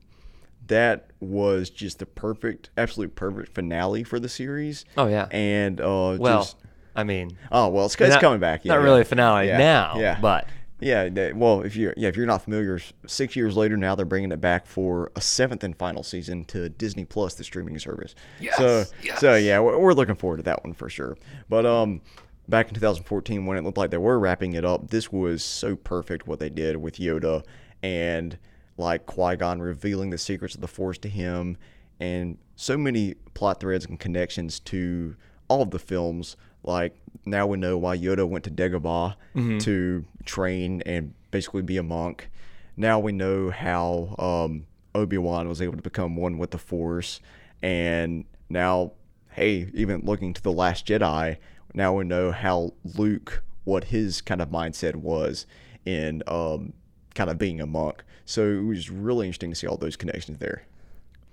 that 0.67 1.11
was 1.19 1.69
just 1.69 1.99
the 1.99 2.05
perfect, 2.05 2.69
absolute 2.77 3.15
perfect 3.15 3.53
finale 3.53 4.03
for 4.03 4.19
the 4.19 4.29
series. 4.29 4.85
Oh 4.97 5.07
yeah. 5.07 5.27
And 5.31 5.79
uh, 5.81 6.17
well, 6.19 6.39
just, 6.39 6.57
I 6.95 7.03
mean, 7.03 7.37
oh 7.51 7.67
well, 7.69 7.85
it's, 7.85 7.95
it's 7.95 8.09
not- 8.11 8.21
coming 8.21 8.39
back. 8.39 8.65
Yeah, 8.65 8.73
not 8.75 8.83
really 8.83 9.01
a 9.01 9.05
finale 9.05 9.47
Yeah, 9.47 9.57
now, 9.57 9.95
yeah. 9.99 10.17
but 10.21 10.47
Yeah, 10.79 11.07
that- 11.09 11.35
well, 11.35 11.61
if 11.61 11.75
you're 11.75 11.93
yeah, 11.95 12.09
if 12.09 12.17
you're 12.17 12.25
not 12.25 12.43
familiar, 12.43 12.79
six 13.07 13.35
years 13.35 13.55
later 13.55 13.77
now 13.77 13.95
they're 13.95 14.05
bringing 14.05 14.31
it 14.31 14.41
back 14.41 14.65
for 14.67 15.11
a 15.15 15.21
seventh 15.21 15.63
and 15.63 15.75
final 15.77 16.03
season 16.03 16.43
to 16.45 16.67
Disney 16.69 17.05
Plus, 17.05 17.33
the 17.35 17.43
streaming 17.43 17.79
service. 17.79 18.13
so 18.57 18.83
Yes, 19.01 19.19
so 19.19 19.35
yeah, 19.35 19.59
we're, 19.59 19.77
we're 19.79 19.93
looking 19.93 20.15
forward 20.15 20.37
to 20.37 20.43
that 20.43 20.63
one 20.63 20.73
for 20.73 20.89
sure. 20.89 21.17
But 21.47 21.65
um, 21.65 22.01
back 22.49 22.67
in 22.67 22.73
2014 22.75 23.45
when 23.45 23.57
it 23.57 23.63
looked 23.63 23.77
like 23.77 23.89
they 23.89 23.97
were 23.97 24.19
wrapping 24.19 24.53
it 24.53 24.65
up, 24.65 24.89
this 24.89 25.11
was 25.11 25.43
so 25.43 25.75
perfect 25.77 26.27
what 26.27 26.39
they 26.39 26.49
did 26.49 26.77
with 26.77 26.97
Yoda 26.97 27.43
and 27.81 28.37
like 28.77 29.05
Qui 29.05 29.37
Gon 29.37 29.61
revealing 29.61 30.09
the 30.09 30.17
secrets 30.17 30.55
of 30.55 30.61
the 30.61 30.67
Force 30.67 30.97
to 30.99 31.07
him, 31.09 31.55
and 32.01 32.37
so 32.57 32.77
many 32.77 33.13
plot 33.33 33.61
threads 33.61 33.85
and 33.85 33.97
connections 33.99 34.59
to 34.59 35.15
all 35.47 35.61
of 35.61 35.71
the 35.71 35.79
films. 35.79 36.35
Like 36.65 36.95
now 37.25 37.47
we 37.47 37.57
know 37.57 37.77
why 37.77 37.97
Yoda 37.97 38.27
went 38.27 38.43
to 38.45 38.51
Dagobah 38.51 39.15
to 39.61 40.05
train 40.25 40.81
and 40.85 41.13
basically 41.31 41.61
be 41.61 41.77
a 41.77 41.83
monk. 41.83 42.29
Now 42.77 42.99
we 42.99 43.11
know 43.11 43.51
how 43.51 44.15
um, 44.19 44.65
Obi 44.93 45.17
Wan 45.17 45.47
was 45.47 45.61
able 45.61 45.75
to 45.77 45.81
become 45.81 46.15
one 46.15 46.37
with 46.37 46.51
the 46.51 46.57
Force, 46.57 47.19
and 47.61 48.25
now, 48.49 48.91
hey, 49.31 49.69
even 49.73 50.01
looking 50.03 50.33
to 50.33 50.41
the 50.41 50.51
Last 50.51 50.85
Jedi, 50.87 51.37
now 51.73 51.93
we 51.93 52.03
know 52.03 52.31
how 52.31 52.73
Luke, 52.83 53.43
what 53.63 53.85
his 53.85 54.21
kind 54.21 54.41
of 54.41 54.49
mindset 54.49 54.95
was 54.95 55.45
in 55.85 56.21
um, 56.27 56.73
kind 57.13 57.29
of 57.29 57.37
being 57.37 57.61
a 57.61 57.65
monk. 57.65 58.03
So 58.25 58.43
it 58.43 58.63
was 58.63 58.89
really 58.89 59.27
interesting 59.27 59.51
to 59.51 59.55
see 59.55 59.67
all 59.67 59.77
those 59.77 59.95
connections 59.95 60.39
there. 60.39 60.63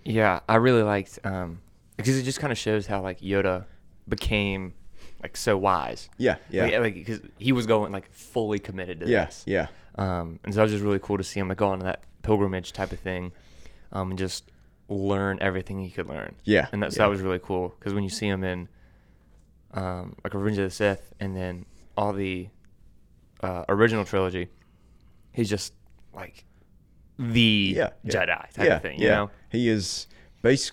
yeah, 0.04 0.40
I 0.48 0.56
really 0.56 0.82
liked 0.82 1.18
um 1.24 1.60
because 1.96 2.18
it 2.18 2.24
just 2.24 2.40
kind 2.40 2.52
of 2.52 2.58
shows 2.58 2.86
how 2.86 3.00
like 3.02 3.20
Yoda 3.20 3.64
became 4.08 4.74
like 5.22 5.36
so 5.36 5.56
wise. 5.56 6.08
Yeah, 6.18 6.36
yeah, 6.50 6.64
Like, 6.64 6.80
like 6.80 6.94
because 6.94 7.20
he 7.38 7.52
was 7.52 7.66
going 7.66 7.92
like 7.92 8.10
fully 8.12 8.58
committed 8.58 9.00
to 9.00 9.08
yeah, 9.08 9.26
this. 9.26 9.44
yeah, 9.46 9.68
Um, 9.94 10.40
and 10.44 10.52
so 10.52 10.60
it 10.60 10.64
was 10.64 10.72
just 10.72 10.84
really 10.84 10.98
cool 10.98 11.18
to 11.18 11.24
see 11.24 11.40
him 11.40 11.48
like 11.48 11.58
go 11.58 11.68
on 11.68 11.78
that 11.80 12.02
pilgrimage 12.22 12.72
type 12.72 12.92
of 12.92 12.98
thing, 13.00 13.32
um, 13.92 14.10
and 14.10 14.18
just 14.18 14.50
learn 14.88 15.38
everything 15.40 15.78
he 15.80 15.90
could 15.90 16.08
learn. 16.08 16.34
yeah. 16.44 16.68
And 16.72 16.82
that's 16.82 16.96
yeah. 16.96 17.04
that 17.04 17.10
was 17.10 17.20
really 17.20 17.38
cool 17.38 17.74
because 17.78 17.94
when 17.94 18.02
you 18.04 18.10
see 18.10 18.26
him 18.28 18.44
in, 18.44 18.68
um, 19.72 20.16
like 20.24 20.34
Revenge 20.34 20.58
of 20.58 20.64
the 20.64 20.70
Sith, 20.70 21.12
and 21.20 21.36
then 21.36 21.64
all 21.96 22.12
the, 22.12 22.48
uh, 23.42 23.64
original 23.68 24.04
trilogy, 24.04 24.48
he's 25.32 25.48
just 25.48 25.72
like 26.14 26.44
the 27.18 27.74
yeah, 27.76 27.90
yeah. 28.02 28.12
Jedi 28.12 28.52
type 28.52 28.66
yeah, 28.66 28.76
of 28.76 28.82
thing. 28.82 28.98
You 29.00 29.06
yeah. 29.06 29.14
know? 29.14 29.30
He 29.50 29.68
is 29.68 30.06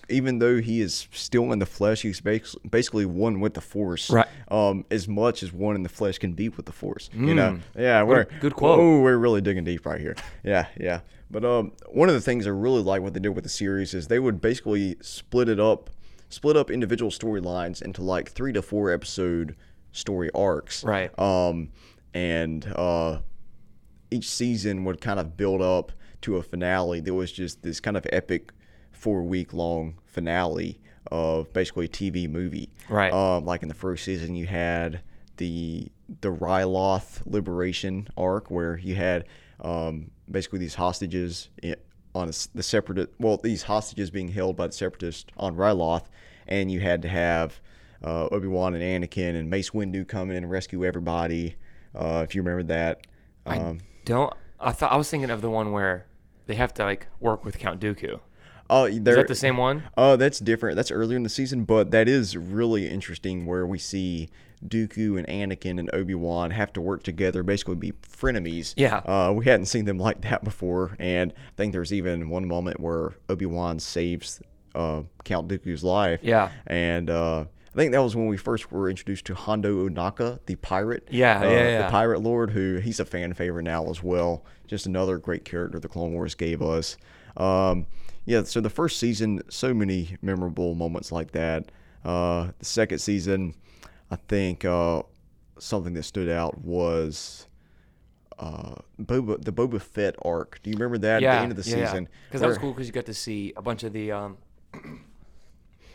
even 0.08 0.38
though 0.38 0.60
he 0.60 0.80
is 0.80 1.06
still 1.12 1.52
in 1.52 1.58
the 1.58 1.66
flesh, 1.66 2.02
he's 2.02 2.20
bas- 2.20 2.56
basically 2.68 3.06
one 3.06 3.40
with 3.40 3.54
the 3.54 3.60
Force. 3.60 4.10
Right. 4.10 4.26
Um, 4.48 4.84
as 4.90 5.06
much 5.06 5.42
as 5.42 5.52
one 5.52 5.76
in 5.76 5.82
the 5.82 5.88
flesh 5.88 6.18
can 6.18 6.32
be 6.32 6.48
with 6.48 6.66
the 6.66 6.72
Force. 6.72 7.08
You 7.14 7.34
know. 7.34 7.58
Yeah. 7.76 8.02
We're 8.02 8.22
a 8.22 8.24
good 8.40 8.54
quote. 8.54 8.80
Oh, 8.80 9.00
we're 9.00 9.16
really 9.16 9.40
digging 9.40 9.64
deep 9.64 9.86
right 9.86 10.00
here. 10.00 10.16
Yeah, 10.42 10.66
yeah. 10.78 11.00
But 11.30 11.44
um, 11.44 11.72
one 11.90 12.08
of 12.08 12.14
the 12.14 12.20
things 12.20 12.46
I 12.46 12.50
really 12.50 12.82
like 12.82 13.02
what 13.02 13.14
they 13.14 13.20
did 13.20 13.30
with 13.30 13.44
the 13.44 13.50
series 13.50 13.94
is 13.94 14.08
they 14.08 14.18
would 14.18 14.40
basically 14.40 14.96
split 15.00 15.48
it 15.48 15.60
up, 15.60 15.90
split 16.28 16.56
up 16.56 16.70
individual 16.70 17.12
storylines 17.12 17.80
into 17.80 18.02
like 18.02 18.30
three 18.30 18.52
to 18.52 18.62
four 18.62 18.92
episode 18.92 19.54
story 19.92 20.30
arcs. 20.34 20.82
Right. 20.82 21.16
Um, 21.18 21.70
and 22.12 22.66
uh, 22.74 23.20
each 24.10 24.28
season 24.28 24.84
would 24.84 25.00
kind 25.00 25.20
of 25.20 25.36
build 25.36 25.62
up 25.62 25.92
to 26.22 26.36
a 26.36 26.42
finale. 26.42 27.00
There 27.00 27.14
was 27.14 27.30
just 27.30 27.62
this 27.62 27.78
kind 27.78 27.96
of 27.96 28.06
epic 28.12 28.52
four 29.00 29.22
week 29.22 29.54
long 29.54 29.94
finale 30.04 30.78
of 31.10 31.52
basically 31.52 31.86
a 31.86 31.88
TV 31.88 32.28
movie. 32.28 32.70
Right. 32.88 33.12
Um, 33.12 33.44
like 33.46 33.62
in 33.62 33.68
the 33.68 33.74
first 33.74 34.04
season, 34.04 34.34
you 34.34 34.46
had 34.46 35.00
the 35.38 35.90
the 36.20 36.32
Ryloth 36.32 37.22
liberation 37.24 38.08
arc 38.16 38.50
where 38.50 38.78
you 38.78 38.94
had 38.94 39.24
um, 39.60 40.10
basically 40.30 40.58
these 40.58 40.74
hostages 40.74 41.48
i 41.64 41.76
on 42.12 42.28
a 42.28 42.32
the 42.54 42.62
separate 42.62 43.14
well 43.20 43.36
these 43.36 43.62
hostages 43.62 44.10
being 44.10 44.28
held 44.28 44.56
by 44.56 44.66
the 44.66 44.72
separatists 44.72 45.30
on 45.36 45.56
Ryloth, 45.56 46.06
and 46.46 46.70
you 46.70 46.80
had 46.80 47.02
to 47.02 47.08
have 47.08 47.60
uh, 48.04 48.26
Obi 48.26 48.48
Wan 48.48 48.74
and 48.74 48.82
Anakin 48.82 49.36
and 49.38 49.48
Mace 49.48 49.70
Windu 49.70 50.06
come 50.06 50.30
in 50.30 50.36
and 50.36 50.50
rescue 50.50 50.84
everybody. 50.84 51.56
Uh, 51.94 52.24
if 52.26 52.34
you 52.34 52.42
remember 52.42 52.64
that. 52.64 53.06
Um, 53.46 53.78
Don't 54.04 54.32
I 54.60 54.72
thought 54.72 54.92
I 54.92 54.96
was 54.96 55.08
thinking 55.08 55.30
of 55.30 55.40
the 55.40 55.50
one 55.50 55.72
where 55.72 56.06
they 56.46 56.56
have 56.56 56.74
to 56.74 56.84
like 56.84 57.06
work 57.20 57.44
with 57.44 57.58
Count 57.58 57.80
Dooku. 57.80 58.20
Oh, 58.70 58.84
Is 58.84 59.02
that 59.02 59.28
the 59.28 59.34
same 59.34 59.56
one? 59.56 59.82
Oh, 59.96 60.16
that's 60.16 60.38
different. 60.38 60.76
That's 60.76 60.90
earlier 60.90 61.16
in 61.16 61.24
the 61.24 61.28
season, 61.28 61.64
but 61.64 61.90
that 61.90 62.08
is 62.08 62.36
really 62.36 62.88
interesting 62.88 63.44
where 63.44 63.66
we 63.66 63.78
see 63.78 64.30
Dooku 64.66 65.18
and 65.18 65.26
Anakin 65.26 65.78
and 65.78 65.90
Obi 65.92 66.14
Wan 66.14 66.50
have 66.50 66.72
to 66.74 66.80
work 66.80 67.02
together, 67.02 67.42
basically 67.42 67.74
be 67.74 67.92
frenemies. 67.92 68.74
Yeah. 68.76 68.98
Uh, 68.98 69.32
we 69.34 69.44
hadn't 69.44 69.66
seen 69.66 69.86
them 69.86 69.98
like 70.06 70.20
that 70.22 70.44
before, 70.44 70.96
and 70.98 71.32
I 71.32 71.56
think 71.56 71.72
there's 71.72 71.92
even 71.92 72.28
one 72.28 72.46
moment 72.46 72.80
where 72.80 73.14
Obi 73.28 73.46
Wan 73.46 73.78
saves 73.78 74.40
uh, 74.74 75.02
Count 75.24 75.48
Dooku's 75.48 75.82
life. 75.82 76.20
Yeah. 76.22 76.50
And 76.66 77.10
uh, 77.10 77.40
I 77.74 77.76
think 77.76 77.92
that 77.92 78.02
was 78.02 78.16
when 78.16 78.26
we 78.26 78.36
first 78.36 78.70
were 78.70 78.90
introduced 78.90 79.24
to 79.26 79.34
Hondo 79.34 79.88
Ohnaka, 79.88 80.40
the 80.46 80.56
pirate. 80.56 81.08
Yeah, 81.10 81.40
uh, 81.40 81.44
yeah, 81.44 81.50
yeah. 81.50 81.82
The 81.86 81.90
pirate 81.90 82.20
lord, 82.20 82.50
who 82.50 82.76
he's 82.76 83.00
a 83.00 83.04
fan 83.04 83.32
favorite 83.34 83.62
now 83.64 83.88
as 83.90 84.02
well. 84.02 84.44
Just 84.66 84.86
another 84.86 85.18
great 85.18 85.44
character 85.44 85.78
the 85.78 85.88
Clone 85.88 86.12
Wars 86.12 86.34
gave 86.34 86.62
us. 86.62 86.96
Um, 87.36 87.86
yeah, 88.30 88.44
so 88.44 88.60
the 88.60 88.70
first 88.70 89.00
season, 89.00 89.42
so 89.48 89.74
many 89.74 90.16
memorable 90.22 90.76
moments 90.76 91.10
like 91.10 91.32
that. 91.32 91.72
Uh, 92.04 92.50
the 92.60 92.64
second 92.64 93.00
season, 93.00 93.54
I 94.08 94.16
think 94.28 94.64
uh, 94.64 95.02
something 95.58 95.94
that 95.94 96.04
stood 96.04 96.28
out 96.28 96.58
was 96.60 97.48
uh, 98.38 98.76
Boba, 99.02 99.44
the 99.44 99.52
Boba 99.52 99.80
Fett 99.80 100.14
arc. 100.22 100.60
Do 100.62 100.70
you 100.70 100.76
remember 100.76 100.98
that 100.98 101.22
at 101.24 101.34
the 101.34 101.40
end 101.42 101.50
of 101.50 101.56
the 101.56 101.64
season? 101.64 102.08
Because 102.28 102.40
that 102.40 102.46
was 102.46 102.56
cool 102.58 102.70
because 102.72 102.86
you 102.86 102.92
got 102.92 103.06
to 103.06 103.14
see 103.14 103.52
a 103.56 103.62
bunch 103.62 103.82
of 103.82 103.92
the 103.92 104.12
um 104.12 104.38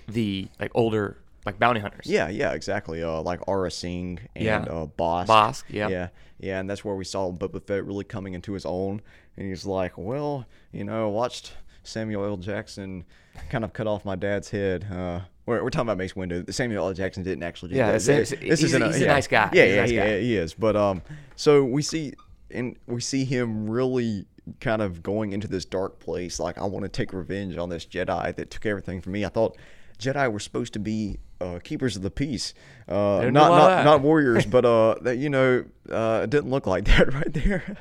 the 0.07 0.47
like 0.59 0.71
older 0.75 1.17
like 1.45 1.57
bounty 1.57 1.79
hunters. 1.79 2.05
Yeah, 2.05 2.27
yeah, 2.27 2.51
exactly. 2.51 3.01
Uh, 3.01 3.21
like 3.21 3.39
Aurra 3.41 3.71
Sing 3.71 4.19
and 4.35 4.43
Yeah. 4.45 4.59
uh, 4.63 4.87
Bossk. 4.87 5.27
Bossk, 5.27 5.63
yeah. 5.69 5.87
yeah, 5.87 6.07
yeah, 6.39 6.59
and 6.59 6.69
that's 6.69 6.83
where 6.83 6.95
we 6.95 7.05
saw 7.05 7.31
Boba 7.31 7.65
Fett 7.65 7.85
really 7.85 8.03
coming 8.03 8.33
into 8.33 8.51
his 8.53 8.65
own. 8.65 9.01
And 9.37 9.47
he's 9.47 9.65
like, 9.65 9.97
"Well, 9.97 10.45
you 10.71 10.83
know, 10.83 11.09
watched 11.09 11.53
Samuel 11.87 12.25
L. 12.25 12.37
Jackson 12.37 13.05
kind 13.49 13.63
of 13.63 13.73
cut 13.73 13.87
off 13.87 14.05
my 14.05 14.15
dad's 14.15 14.49
head." 14.49 14.85
Uh, 14.91 15.21
we're, 15.45 15.63
we're 15.63 15.69
talking 15.69 15.87
about 15.87 15.97
Mace 15.97 16.13
Windu. 16.13 16.51
Samuel 16.53 16.87
L. 16.87 16.93
Jackson 16.93 17.23
didn't 17.23 17.43
actually 17.43 17.69
do 17.71 17.75
Yeah, 17.77 17.91
that. 17.91 18.07
it's- 18.09 18.29
he's 18.29 18.73
a- 18.73 18.87
he's 18.87 19.01
a 19.01 19.05
nice 19.07 19.27
guy. 19.27 19.49
Yeah, 19.53 19.63
yeah, 19.65 19.75
nice 19.81 19.91
yeah, 19.91 20.05
guy. 20.07 20.19
he 20.21 20.35
is. 20.35 20.53
But 20.53 20.75
um, 20.75 21.01
so 21.35 21.63
we 21.63 21.81
see 21.81 22.13
and 22.51 22.75
we 22.87 23.01
see 23.01 23.25
him 23.25 23.69
really 23.69 24.25
kind 24.59 24.81
of 24.81 25.01
going 25.03 25.33
into 25.33 25.47
this 25.47 25.65
dark 25.65 25.99
place. 25.99 26.39
Like, 26.39 26.57
I 26.57 26.65
want 26.65 26.83
to 26.83 26.89
take 26.89 27.13
revenge 27.13 27.57
on 27.57 27.69
this 27.69 27.85
Jedi 27.85 28.35
that 28.35 28.49
took 28.51 28.65
everything 28.65 29.01
from 29.01 29.13
me. 29.13 29.25
I 29.25 29.29
thought 29.29 29.57
Jedi 29.99 30.31
were 30.31 30.39
supposed 30.39 30.73
to 30.73 30.79
be 30.79 31.17
uh, 31.41 31.59
keepers 31.63 31.95
of 31.95 32.01
the 32.01 32.11
peace, 32.11 32.53
uh, 32.87 33.29
not 33.31 33.33
not 33.33 33.85
not 33.85 34.01
warriors, 34.01 34.45
but 34.55 34.63
uh, 34.65 34.95
that 35.01 35.17
you 35.17 35.29
know, 35.29 35.65
uh, 35.91 36.21
it 36.23 36.29
didn't 36.29 36.49
look 36.49 36.65
like 36.67 36.85
that 36.97 37.13
right 37.13 37.33
there. 37.33 37.77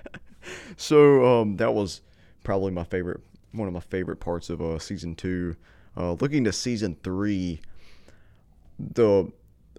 so 0.77 1.41
um, 1.41 1.57
that 1.57 1.73
was 1.75 2.01
probably 2.43 2.71
my 2.73 2.85
favorite, 2.85 3.21
one 3.55 3.69
of 3.69 3.75
my 3.75 3.81
favorite 3.81 4.21
parts 4.21 4.51
of 4.51 4.61
uh, 4.61 4.79
season 4.79 5.15
two. 5.15 5.57
Uh, 5.97 6.13
looking 6.15 6.45
to 6.45 6.53
season 6.53 6.97
three, 7.03 7.61
the 8.79 9.31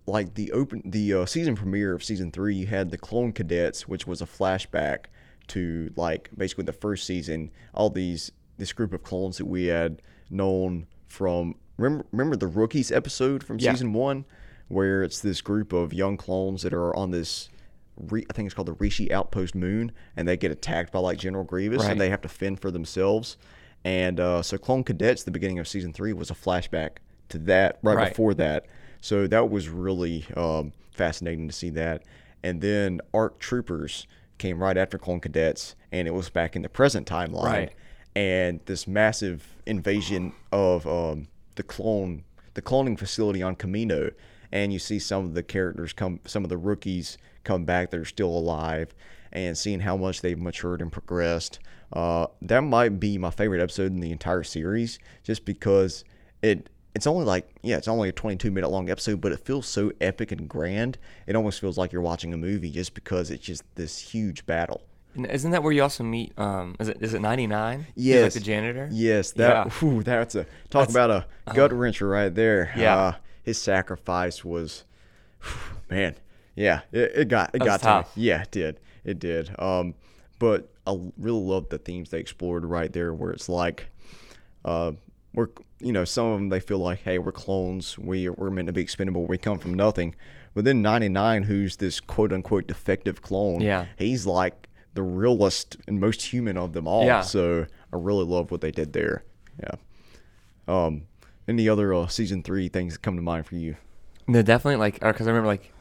like 0.07 0.35
the 0.35 0.51
open 0.51 0.81
the 0.85 1.13
uh, 1.13 1.25
season 1.25 1.55
premiere 1.55 1.93
of 1.93 2.03
season 2.03 2.31
three 2.31 2.55
you 2.55 2.67
had 2.67 2.91
the 2.91 2.97
clone 2.97 3.31
cadets 3.33 3.87
which 3.87 4.05
was 4.05 4.21
a 4.21 4.25
flashback 4.25 5.05
to 5.47 5.91
like 5.95 6.29
basically 6.37 6.63
the 6.63 6.71
first 6.73 7.05
season 7.05 7.49
all 7.73 7.89
these 7.89 8.31
this 8.57 8.71
group 8.71 8.93
of 8.93 9.03
clones 9.03 9.37
that 9.37 9.45
we 9.45 9.65
had 9.65 10.01
known 10.29 10.85
from 11.07 11.55
remember 11.77 12.05
remember 12.11 12.35
the 12.35 12.47
rookies 12.47 12.91
episode 12.91 13.43
from 13.43 13.57
Yeah. 13.59 13.71
season 13.71 13.93
one 13.93 14.25
where 14.67 15.03
it's 15.03 15.19
this 15.19 15.41
group 15.41 15.73
of 15.73 15.91
young 15.93 16.17
clones 16.17 16.61
that 16.61 16.73
are 16.73 16.95
on 16.95 17.11
this 17.11 17.49
I 17.97 18.33
think 18.33 18.45
it's 18.47 18.53
called 18.53 18.67
the 18.67 18.73
Rishi 18.73 19.09
Outpost 19.13 19.55
Moon, 19.55 19.89
and 20.17 20.27
they 20.27 20.35
get 20.35 20.51
attacked 20.51 20.91
by 20.91 20.99
like 20.99 21.17
General 21.17 21.45
Grievous, 21.45 21.83
Right. 21.83 21.91
and 21.93 22.01
they 22.01 22.09
have 22.09 22.19
to 22.23 22.27
fend 22.27 22.59
for 22.59 22.69
themselves. 22.69 23.37
And 23.85 24.19
uh, 24.19 24.41
so, 24.41 24.57
Clone 24.57 24.83
Cadets, 24.83 25.23
the 25.23 25.31
beginning 25.31 25.59
of 25.59 25.67
season 25.67 25.93
three, 25.93 26.11
was 26.11 26.31
a 26.31 26.33
flashback 26.33 26.97
to 27.29 27.37
that 27.39 27.79
right, 27.83 27.95
Right. 27.95 28.09
before 28.09 28.33
that. 28.33 28.65
So 28.99 29.27
that 29.27 29.49
was 29.51 29.69
really 29.69 30.25
um, 30.35 30.73
fascinating 30.91 31.47
to 31.47 31.53
see 31.53 31.69
that. 31.69 32.03
And 32.43 32.61
then 32.61 32.99
Arc 33.13 33.39
Troopers 33.39 34.07
came 34.39 34.61
right 34.61 34.75
after 34.75 34.97
Clone 34.97 35.19
Cadets, 35.19 35.75
and 35.91 36.07
it 36.07 36.11
was 36.15 36.29
back 36.29 36.55
in 36.55 36.63
the 36.63 36.69
present 36.69 37.07
timeline. 37.07 37.43
Right. 37.43 37.73
And 38.15 38.59
this 38.65 38.87
massive 38.87 39.47
invasion 39.67 40.33
of 40.51 40.87
um, 40.87 41.27
the 41.55 41.63
clone, 41.63 42.23
the 42.55 42.61
cloning 42.63 42.97
facility 42.97 43.43
on 43.43 43.55
Kamino, 43.55 44.11
and 44.51 44.73
you 44.73 44.79
see 44.79 44.97
some 44.99 45.25
of 45.25 45.33
the 45.35 45.43
characters 45.43 45.93
come, 45.93 46.19
some 46.25 46.43
of 46.43 46.49
the 46.49 46.57
rookies 46.57 47.17
come 47.43 47.65
back 47.65 47.91
that 47.91 47.99
are 47.99 48.05
still 48.05 48.29
alive, 48.29 48.95
and 49.35 49.55
seeing 49.57 49.81
how 49.81 49.95
much 49.97 50.21
they've 50.21 50.39
matured 50.39 50.81
and 50.81 50.91
progressed. 50.91 51.59
Uh, 51.93 52.25
that 52.41 52.61
might 52.61 52.99
be 52.99 53.17
my 53.19 53.29
favorite 53.29 53.61
episode 53.61 53.91
in 53.91 53.99
the 53.99 54.11
entire 54.11 54.41
series, 54.43 54.97
just 55.23 55.45
because 55.45 56.03
it 56.41 56.69
it's 56.95 57.05
only 57.05 57.25
like 57.25 57.47
yeah, 57.61 57.75
it's 57.77 57.87
only 57.89 58.09
a 58.09 58.11
22 58.13 58.49
minute 58.49 58.69
long 58.69 58.89
episode, 58.89 59.21
but 59.21 59.31
it 59.31 59.39
feels 59.39 59.67
so 59.67 59.91
epic 60.01 60.31
and 60.31 60.47
grand. 60.49 60.97
It 61.27 61.35
almost 61.35 61.59
feels 61.61 61.77
like 61.77 61.91
you're 61.91 62.01
watching 62.01 62.33
a 62.33 62.37
movie, 62.37 62.71
just 62.71 62.93
because 62.95 63.29
it's 63.29 63.45
just 63.45 63.63
this 63.75 63.99
huge 63.99 64.45
battle. 64.45 64.81
And 65.13 65.25
Isn't 65.27 65.51
that 65.51 65.63
where 65.63 65.71
you 65.71 65.81
also 65.83 66.03
meet? 66.03 66.33
Um, 66.37 66.75
is 66.79 66.87
it 66.89 66.97
is 67.01 67.13
it 67.13 67.19
ninety 67.21 67.45
nine? 67.47 67.87
Yes, 67.95 68.23
like 68.23 68.33
the 68.33 68.39
janitor. 68.39 68.89
Yes, 68.91 69.31
that 69.33 69.67
Yeah. 69.67 69.71
whew, 69.79 70.01
that's 70.01 70.35
a 70.35 70.45
talk 70.69 70.87
That's- 70.87 70.95
uh-huh. 70.95 71.05
about 71.05 71.27
a 71.47 71.53
gut 71.53 71.71
wrencher 71.71 72.09
right 72.09 72.33
there. 72.33 72.73
Yeah. 72.75 72.97
uh, 72.97 73.13
his 73.43 73.61
sacrifice 73.61 74.43
was, 74.43 74.85
man, 75.89 76.15
yeah, 76.55 76.81
it, 76.91 77.11
it 77.15 77.27
got 77.27 77.51
it 77.53 77.59
That 77.59 77.65
got 77.65 77.81
to 77.81 77.99
me. 78.15 78.23
Yeah, 78.25 78.41
it 78.41 78.51
did, 78.51 78.79
it 79.05 79.19
did. 79.19 79.53
Um, 79.59 79.93
but 80.39 80.69
I 80.85 80.97
really 81.17 81.39
love 81.41 81.69
the 81.69 81.77
themes 81.77 82.09
they 82.09 82.19
explored 82.19 82.65
right 82.65 82.91
there, 82.91 83.13
where 83.13 83.31
it's 83.31 83.47
like, 83.47 83.87
uh, 84.65 84.93
we're 85.33 85.49
you 85.79 85.91
know 85.91 86.05
some 86.05 86.27
of 86.27 86.39
them 86.39 86.49
they 86.49 86.59
feel 86.59 86.79
like, 86.79 86.99
hey, 87.03 87.19
we're 87.19 87.31
clones, 87.31 87.97
we 87.97 88.29
we're 88.29 88.49
meant 88.49 88.67
to 88.67 88.73
be 88.73 88.81
expendable, 88.81 89.25
we 89.25 89.37
come 89.37 89.59
from 89.59 89.73
nothing. 89.73 90.15
But 90.53 90.63
then 90.63 90.81
99, 90.81 91.43
who's 91.43 91.75
this 91.77 91.99
quote 91.99 92.31
unquote 92.31 92.67
defective 92.67 93.21
clone, 93.21 93.59
Yeah. 93.61 93.85
he's 93.97 94.25
like 94.25 94.69
the 94.93 95.03
realest 95.03 95.75
and 95.87 95.99
most 95.99 96.21
human 96.21 96.55
of 96.57 96.71
them 96.71 96.87
all. 96.87 97.05
Yeah. 97.05 97.19
So 97.21 97.65
I 97.91 97.97
really 97.97 98.23
love 98.23 98.51
what 98.51 98.61
they 98.61 98.71
did 98.71 98.93
there. 98.93 99.25
Yeah. 99.61 99.75
Um, 100.67 101.07
any 101.47 101.67
other 101.67 101.93
uh, 101.93 102.07
season 102.07 102.41
three 102.41 102.69
things 102.69 102.93
that 102.93 103.01
come 103.01 103.17
to 103.17 103.21
mind 103.21 103.45
for 103.45 103.55
you? 103.55 103.75
No, 104.27 104.41
definitely 104.41 104.77
like 104.77 105.01
because 105.01 105.27
I 105.27 105.31
remember 105.31 105.47
like 105.47 105.71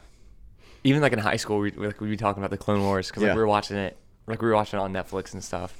even 0.84 1.00
like 1.02 1.12
in 1.12 1.18
high 1.18 1.36
school 1.36 1.58
we 1.58 1.70
like 1.72 2.00
we'd 2.00 2.10
be 2.10 2.16
talking 2.16 2.40
about 2.42 2.50
the 2.50 2.58
Clone 2.58 2.82
Wars 2.82 3.08
because 3.08 3.22
like 3.22 3.28
Yeah. 3.30 3.34
we 3.34 3.40
were 3.40 3.46
watching 3.48 3.76
it 3.76 3.96
like 4.26 4.40
we 4.40 4.48
were 4.48 4.54
watching 4.54 4.78
it 4.78 4.82
on 4.82 4.92
Netflix 4.92 5.32
and 5.34 5.42
stuff, 5.42 5.76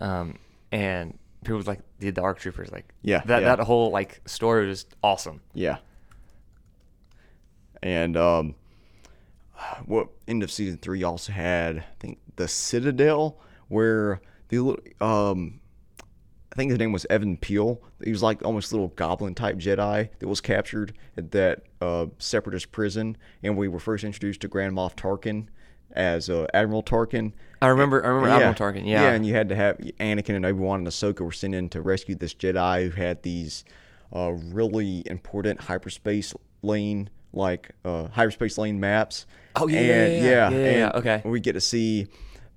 um, 0.00 0.38
and 0.72 1.18
people 1.44 1.56
was 1.58 1.66
like 1.66 1.80
the 1.98 2.12
Arc 2.20 2.38
Troopers 2.40 2.70
like 2.72 2.86
Yeah, 3.02 3.22
that 3.26 3.42
yeah. 3.42 3.54
that 3.56 3.64
whole 3.64 3.90
like 3.90 4.20
story 4.26 4.66
was 4.66 4.86
awesome. 5.02 5.40
Yeah. 5.54 5.78
And 7.82 8.16
um, 8.16 8.54
what 9.84 10.08
end 10.26 10.42
of 10.42 10.50
season 10.50 10.78
three 10.78 11.02
also 11.02 11.32
had 11.32 11.78
I 11.78 11.84
think 12.00 12.18
the 12.36 12.48
Citadel 12.48 13.38
where 13.68 14.20
the 14.48 14.58
little 14.60 14.82
um. 15.00 15.60
I 16.56 16.58
think 16.58 16.70
his 16.70 16.78
name 16.78 16.92
was 16.92 17.04
Even 17.12 17.36
Piell. 17.36 17.80
He 18.02 18.10
was 18.10 18.22
like 18.22 18.42
almost 18.42 18.72
a 18.72 18.74
little 18.74 18.88
goblin 18.96 19.34
type 19.34 19.58
Jedi 19.58 20.08
that 20.18 20.26
was 20.26 20.40
captured 20.40 20.94
at 21.14 21.32
that 21.32 21.64
uh, 21.82 22.06
separatist 22.18 22.72
prison, 22.72 23.18
and 23.42 23.58
we 23.58 23.68
were 23.68 23.78
first 23.78 24.04
introduced 24.04 24.40
to 24.40 24.48
Grand 24.48 24.72
Moff 24.72 24.96
Tarkin 24.96 25.48
as 25.92 26.30
uh, 26.30 26.46
Admiral 26.54 26.82
Tarkin. 26.82 27.34
I 27.60 27.66
remember. 27.66 28.02
I 28.02 28.08
remember 28.08 28.30
Admiral 28.30 28.54
Tarkin. 28.54 28.86
Yeah. 28.86 29.02
Yeah, 29.02 29.10
and 29.10 29.26
you 29.26 29.34
had 29.34 29.50
to 29.50 29.54
have 29.54 29.76
Anakin 30.00 30.34
and 30.34 30.46
Obi 30.46 30.58
Wan 30.58 30.78
and 30.78 30.88
Ahsoka 30.88 31.20
were 31.20 31.30
sent 31.30 31.54
in 31.54 31.68
to 31.68 31.82
rescue 31.82 32.14
this 32.14 32.32
Jedi 32.32 32.90
who 32.90 33.02
had 33.02 33.22
these 33.22 33.62
uh, 34.14 34.32
really 34.32 35.02
important 35.04 35.60
hyperspace 35.60 36.32
lane 36.62 37.10
like 37.34 37.72
uh, 37.84 38.08
hyperspace 38.08 38.56
lane 38.56 38.80
maps. 38.80 39.26
Oh, 39.56 39.68
yeah, 39.68 39.78
and, 39.78 39.90
yeah, 39.90 39.98
yeah, 40.00 40.24
yeah, 40.24 40.48
yeah, 40.48 40.70
yeah, 40.70 40.86
and 40.86 40.94
okay. 40.94 41.22
We 41.22 41.38
get 41.38 41.52
to 41.52 41.60
see 41.60 42.06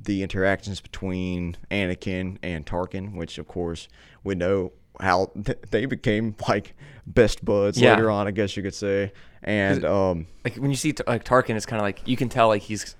the 0.02 0.24
interactions 0.24 0.80
between 0.82 1.58
Anakin 1.72 2.38
and 2.42 2.66
Tarkin, 2.66 3.16
which 3.16 3.38
of 3.38 3.48
course 3.48 3.88
we 4.24 4.36
know 4.36 4.72
how 5.00 5.32
th- 5.46 5.60
they 5.72 5.86
became 5.86 6.36
like 6.48 6.76
best 7.06 7.44
buds 7.44 7.80
Yeah. 7.80 7.92
later 7.96 8.10
on, 8.12 8.28
I 8.28 8.32
guess 8.32 8.56
you 8.58 8.64
could 8.64 8.74
say. 8.74 9.12
And 9.44 9.86
um, 9.86 10.28
like 10.44 10.56
when 10.56 10.70
you 10.72 10.76
see 10.78 10.94
t- 10.94 11.04
like 11.08 11.24
Tarkin, 11.24 11.56
it's 11.56 11.66
kind 11.66 11.80
of 11.80 11.84
like 11.84 12.02
you 12.06 12.18
can 12.18 12.30
tell 12.30 12.48
like 12.48 12.62
he's 12.62 12.96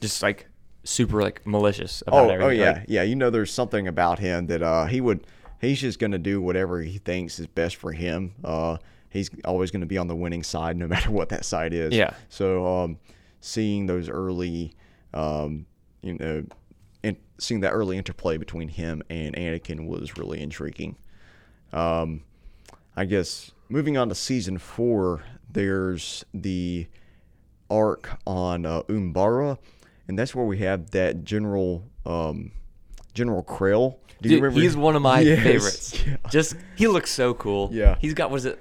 just 0.00 0.22
like 0.22 0.46
super 0.84 1.22
like 1.22 1.46
malicious 1.46 2.02
about 2.06 2.26
oh, 2.26 2.30
everything. 2.30 2.42
oh 2.60 2.64
yeah, 2.64 2.70
Like, 2.72 2.84
yeah. 2.88 3.02
You 3.02 3.16
know, 3.16 3.30
there's 3.30 3.52
something 3.52 3.86
about 3.88 4.18
him 4.18 4.46
that 4.48 4.62
uh, 4.62 4.86
he 4.86 5.00
would. 5.00 5.26
He's 5.60 5.80
just 5.80 5.98
gonna 5.98 6.18
do 6.18 6.40
whatever 6.40 6.80
he 6.80 6.96
thinks 6.98 7.38
is 7.38 7.46
best 7.46 7.76
for 7.76 7.92
him. 7.92 8.32
Uh, 8.42 8.78
he's 9.10 9.28
always 9.44 9.70
gonna 9.70 9.84
be 9.86 9.98
on 9.98 10.06
the 10.06 10.16
winning 10.16 10.42
side, 10.42 10.76
no 10.78 10.86
matter 10.94 11.10
what 11.10 11.28
that 11.30 11.44
side 11.44 11.72
is. 11.74 11.94
Yeah. 11.94 12.14
So, 12.30 12.66
um, 12.66 12.98
seeing 13.42 13.84
those 13.86 14.08
early, 14.08 14.72
um, 15.12 15.66
you 16.02 16.14
know, 16.18 16.44
in, 17.02 17.16
seeing 17.38 17.60
that 17.60 17.70
early 17.70 17.96
interplay 17.98 18.36
between 18.36 18.68
him 18.68 19.02
and 19.10 19.34
Anakin 19.36 19.86
was 19.86 20.16
really 20.16 20.40
intriguing. 20.40 20.96
Um, 21.72 22.24
I 22.96 23.04
guess 23.04 23.52
moving 23.68 23.96
on 23.96 24.08
to 24.08 24.14
season 24.14 24.58
four, 24.58 25.22
there's 25.50 26.24
the 26.34 26.86
arc 27.70 28.10
on 28.26 28.66
uh, 28.66 28.82
Umbara, 28.82 29.58
and 30.08 30.18
that's 30.18 30.34
where 30.34 30.44
we 30.44 30.58
have 30.58 30.90
that 30.90 31.24
General 31.24 31.84
um, 32.04 32.52
General 33.14 33.42
Krell. 33.44 33.96
Do 34.20 34.28
you 34.28 34.36
Dude, 34.36 34.42
remember? 34.42 34.60
he's 34.60 34.76
one 34.76 34.96
of 34.96 35.02
my 35.02 35.20
Yes, 35.20 35.42
favorites. 35.42 36.06
yeah. 36.06 36.16
Just 36.30 36.56
he 36.76 36.86
looks 36.88 37.10
so 37.10 37.32
cool. 37.34 37.70
Yeah. 37.72 37.96
He's 38.00 38.14
got 38.14 38.30
what 38.30 38.36
is 38.38 38.44
it? 38.46 38.58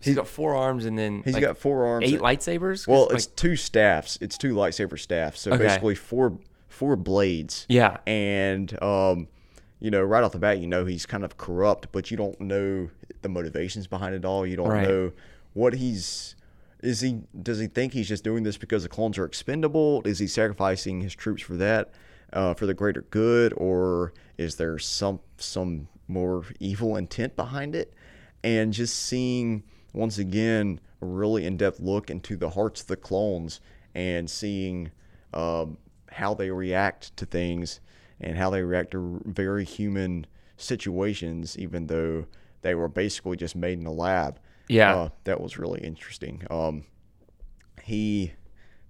he's 0.00 0.14
got 0.14 0.28
four 0.28 0.54
arms 0.54 0.84
and 0.84 0.96
then 0.96 1.22
He's 1.24 1.34
like, 1.34 1.42
got 1.42 1.58
four 1.58 1.84
arms. 1.84 2.06
eight 2.06 2.14
and- 2.14 2.22
lightsabers. 2.22 2.86
Well, 2.86 3.06
like, 3.06 3.14
it's 3.16 3.26
two 3.26 3.56
staffs. 3.56 4.16
It's 4.20 4.38
two 4.38 4.54
lightsaber 4.54 4.96
staffs. 4.96 5.40
So 5.40 5.50
Okay. 5.52 5.64
basically 5.64 5.96
four 5.96 6.38
four 6.68 6.96
blades. 6.96 7.66
Yeah. 7.68 7.98
And 8.06 8.80
um, 8.82 9.28
you 9.80 9.90
know, 9.90 10.02
right 10.02 10.22
off 10.24 10.32
the 10.32 10.38
bat, 10.38 10.58
you 10.58 10.66
know 10.66 10.84
he's 10.84 11.06
kind 11.06 11.24
of 11.24 11.36
corrupt, 11.36 11.88
but 11.92 12.10
you 12.10 12.16
don't 12.16 12.40
know 12.40 12.90
the 13.22 13.28
motivations 13.28 13.86
behind 13.86 14.14
it 14.14 14.24
all. 14.24 14.46
You 14.46 14.56
don't 14.56 14.68
Right. 14.68 14.88
know 14.88 15.12
what 15.54 15.74
he's 15.74 16.34
is 16.80 17.00
he 17.00 17.22
does 17.42 17.58
he 17.58 17.66
think 17.66 17.92
he's 17.92 18.06
just 18.08 18.22
doing 18.22 18.44
this 18.44 18.56
because 18.56 18.84
the 18.84 18.88
clones 18.88 19.18
are 19.18 19.24
expendable? 19.24 20.02
Is 20.04 20.18
he 20.20 20.26
sacrificing 20.28 21.00
his 21.00 21.14
troops 21.14 21.42
for 21.42 21.54
that? 21.56 21.90
Uh, 22.32 22.52
for 22.52 22.66
the 22.66 22.74
greater 22.74 23.02
good, 23.10 23.54
or 23.56 24.12
is 24.36 24.56
there 24.56 24.78
some 24.78 25.18
some 25.38 25.88
more 26.06 26.44
evil 26.60 26.94
intent 26.96 27.34
behind 27.36 27.74
it? 27.74 27.94
And 28.44 28.72
just 28.72 28.94
seeing 28.94 29.62
once 29.94 30.18
again 30.18 30.78
a 31.00 31.06
really 31.06 31.46
in-depth 31.46 31.80
look 31.80 32.10
into 32.10 32.36
the 32.36 32.50
hearts 32.50 32.82
of 32.82 32.86
the 32.88 32.96
clones 32.96 33.60
and 33.94 34.28
seeing 34.28 34.90
um, 35.32 35.78
how 36.10 36.34
they 36.34 36.50
react 36.50 37.16
to 37.16 37.26
things 37.26 37.80
and 38.20 38.36
how 38.36 38.50
they 38.50 38.62
react 38.62 38.92
to 38.92 39.20
very 39.24 39.64
human 39.64 40.26
situations, 40.56 41.56
even 41.58 41.86
though 41.86 42.26
they 42.62 42.74
were 42.74 42.88
basically 42.88 43.36
just 43.36 43.54
made 43.54 43.78
in 43.78 43.86
a 43.86 43.92
lab. 43.92 44.38
Yeah. 44.68 44.94
uh, 44.94 45.08
that 45.24 45.40
was 45.40 45.58
really 45.58 45.80
interesting. 45.80 46.42
Um, 46.50 46.84
he 47.82 48.32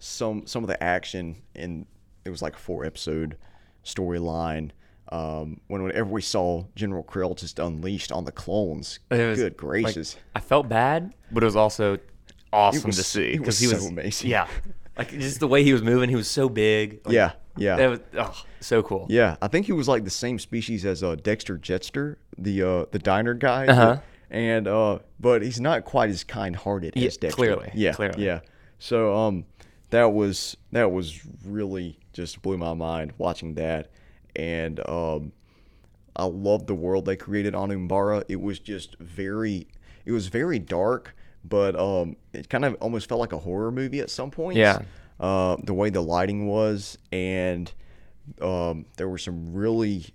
some 0.00 0.46
some 0.46 0.64
of 0.64 0.68
the 0.68 0.82
action 0.82 1.42
in 1.54 1.87
it 2.25 2.30
was 2.30 2.42
like 2.42 2.54
a 2.54 2.58
four 2.58 2.84
episode 2.84 3.37
storyline. 3.84 4.70
Um, 5.10 5.60
when 5.68 5.82
whenever 5.82 6.10
we 6.10 6.20
saw 6.20 6.64
General 6.75 7.02
Krell 7.02 7.34
just 7.37 7.59
unleashed 7.59 8.12
on 8.12 8.24
the 8.24 8.33
clones, 8.33 8.98
was, 9.11 9.38
good 9.38 9.52
like, 9.52 9.57
gracious, 9.57 10.16
I 10.35 10.40
felt 10.40 10.68
bad, 10.68 11.14
but 11.31 11.42
it 11.42 11.46
was 11.46 11.57
also 11.57 11.98
awesome 12.52 12.88
was- 12.88 12.96
to 12.96 13.04
see 13.04 13.38
was 13.38 13.59
he 13.59 13.66
so 13.66 13.76
was 13.76 13.87
amazing. 13.87 14.31
Yeah, 14.31 14.48
like 14.98 15.11
just 15.11 15.40
the 15.40 15.48
way 15.48 15.62
he 15.62 15.72
was 15.72 15.82
moving, 15.82 16.11
he 16.11 16.16
was 16.16 16.28
so 16.28 16.48
big. 16.48 17.00
Like, 17.04 17.14
yeah, 17.14 17.32
yeah, 17.56 17.76
that 17.76 17.90
was 17.90 18.00
oh, 18.18 18.44
so 18.61 18.82
cool. 18.82 19.06
Yeah, 19.08 19.37
I 19.40 19.48
think 19.48 19.66
he 19.66 19.72
was 19.72 19.88
like 19.88 20.04
the 20.04 20.11
same 20.11 20.38
species 20.38 20.84
as 20.84 21.02
uh, 21.02 21.14
Dexter 21.14 21.56
Jettster, 21.56 22.16
the 22.37 22.62
uh, 22.62 22.84
the 22.90 22.98
diner 22.98 23.34
guy. 23.34 23.66
Uh-huh. 23.66 24.00
And 24.30 24.68
uh, 24.68 24.98
but 25.18 25.40
he's 25.42 25.58
not 25.58 25.87
quite 25.87 26.11
as 26.11 26.22
kind-hearted 26.22 26.92
Yeah, 26.96 27.06
as 27.06 27.16
Dexter. 27.16 27.34
clearly, 27.37 27.70
Yeah, 27.72 27.92
clearly. 27.92 28.26
yeah. 28.26 28.40
So 28.78 29.16
um, 29.16 29.46
that 29.88 30.12
was 30.12 30.56
that 30.72 30.92
was 30.92 31.20
really 31.46 31.98
just 32.12 32.42
blew 32.42 32.58
my 32.58 32.74
mind 32.74 33.14
watching 33.16 33.54
that, 33.54 33.90
and 34.37 34.87
um, 34.87 35.32
I 36.14 36.24
love 36.24 36.66
the 36.66 36.74
world 36.74 37.06
they 37.06 37.16
created 37.16 37.54
on 37.54 37.70
Umbara. 37.70 38.24
It 38.28 38.40
was 38.40 38.58
just 38.58 38.98
very, 38.98 39.66
it 40.04 40.12
was 40.12 40.26
very 40.28 40.58
dark, 40.58 41.16
but 41.44 41.79
um, 41.79 42.16
it 42.33 42.48
kind 42.48 42.64
of 42.64 42.74
almost 42.81 43.09
felt 43.09 43.20
like 43.20 43.33
a 43.33 43.38
horror 43.38 43.70
movie 43.72 44.01
at 44.01 44.11
some 44.11 44.31
points. 44.31 44.59
Yeah. 44.59 44.83
Uh, 45.20 45.57
the 45.64 45.74
way 45.74 45.90
the 45.90 46.01
lighting 46.01 46.46
was, 46.46 46.96
and 47.11 47.72
um, 48.40 48.87
there 48.96 49.09
were 49.09 49.18
some 49.18 49.53
really 49.53 50.07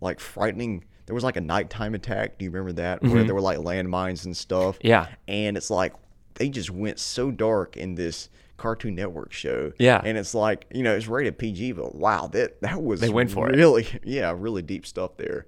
like 0.00 0.20
frightening. 0.20 0.84
There 1.06 1.14
was 1.14 1.24
like 1.24 1.36
a 1.36 1.40
nighttime 1.40 1.94
attack. 1.94 2.38
Do 2.38 2.44
you 2.44 2.50
remember 2.50 2.72
that? 2.72 3.02
Where 3.02 3.24
there 3.24 3.34
were 3.34 3.40
like 3.40 3.58
landmines 3.58 4.26
and 4.26 4.36
stuff. 4.36 4.78
Mm-hmm. 4.78 4.86
Yeah. 4.86 5.06
And 5.26 5.56
it's 5.56 5.70
like 5.70 5.94
they 6.34 6.50
just 6.50 6.70
went 6.70 6.98
so 6.98 7.30
dark 7.30 7.76
in 7.78 7.94
this 7.94 8.28
Cartoon 8.58 8.94
Network 8.94 9.32
show. 9.32 9.72
Yeah. 9.78 10.02
And 10.04 10.18
it's 10.18 10.34
like 10.34 10.66
you 10.74 10.82
know 10.82 10.94
it's 10.94 11.08
rated 11.08 11.38
PG, 11.38 11.72
but 11.72 11.94
wow, 11.94 12.26
that 12.28 12.60
that 12.60 12.82
was 12.82 13.00
They 13.00 13.08
went 13.08 13.30
for 13.30 13.48
it. 13.48 13.56
really 13.56 13.86
yeah 14.04 14.34
really 14.36 14.62
deep 14.62 14.84
stuff 14.86 15.16
there. 15.16 15.46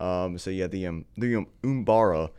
Um, 0.00 0.38
so 0.38 0.48
yeah, 0.50 0.68
the 0.68 0.86
um, 0.86 1.04
the 1.18 1.36
um, 1.36 1.46
Umbara 1.62 2.30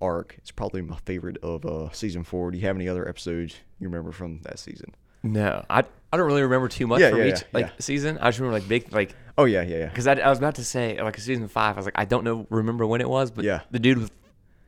arc 0.00 0.34
It's 0.38 0.50
probably 0.50 0.82
my 0.82 0.96
favorite 1.04 1.38
of 1.42 1.64
uh, 1.64 1.90
season 1.92 2.24
four. 2.24 2.50
Do 2.50 2.58
you 2.58 2.66
have 2.66 2.76
any 2.76 2.88
other 2.88 3.08
episodes 3.08 3.54
you 3.78 3.88
remember 3.88 4.12
from 4.12 4.40
that 4.42 4.58
season? 4.58 4.94
No, 5.22 5.64
I 5.70 5.84
I 6.12 6.16
don't 6.16 6.26
really 6.26 6.42
remember 6.42 6.68
too 6.68 6.86
much 6.86 7.00
Yeah, 7.00 7.10
from 7.10 7.20
yeah, 7.20 7.24
each 7.26 7.40
yeah, 7.40 7.46
like 7.52 7.72
season. 7.80 8.18
I 8.18 8.28
just 8.28 8.38
remember 8.38 8.58
like 8.58 8.68
big 8.68 8.92
like 8.92 9.14
Oh 9.38 9.44
yeah, 9.46 9.62
yeah, 9.62 9.78
yeah. 9.78 9.86
because 9.88 10.06
I, 10.06 10.14
I 10.14 10.28
was 10.28 10.38
about 10.38 10.56
to 10.56 10.64
say 10.64 11.00
like 11.02 11.18
season 11.18 11.48
five. 11.48 11.76
I 11.76 11.78
was 11.78 11.86
like 11.86 11.94
I 11.98 12.04
don't 12.04 12.24
know 12.24 12.46
remember 12.50 12.86
when 12.86 13.00
it 13.00 13.08
was, 13.08 13.30
but 13.30 13.44
Yeah. 13.44 13.60
the 13.70 13.78
dude 13.78 13.98
with 13.98 14.12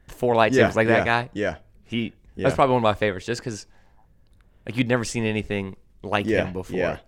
four 0.08 0.34
lightsabers 0.34 0.52
Yeah, 0.54 0.72
like 0.74 0.88
that 0.88 1.04
guy. 1.04 1.30
Yeah. 1.34 1.56
He 1.84 2.12
that's 2.36 2.54
probably 2.54 2.74
one 2.74 2.80
of 2.80 2.84
my 2.84 2.94
favorites 2.94 3.26
just 3.26 3.40
because 3.42 3.66
like 4.66 4.76
you'd 4.76 4.88
never 4.88 5.04
seen 5.04 5.24
anything 5.24 5.76
like 6.02 6.26
him 6.26 6.52
before. 6.52 6.78
Yeah, 6.78 6.98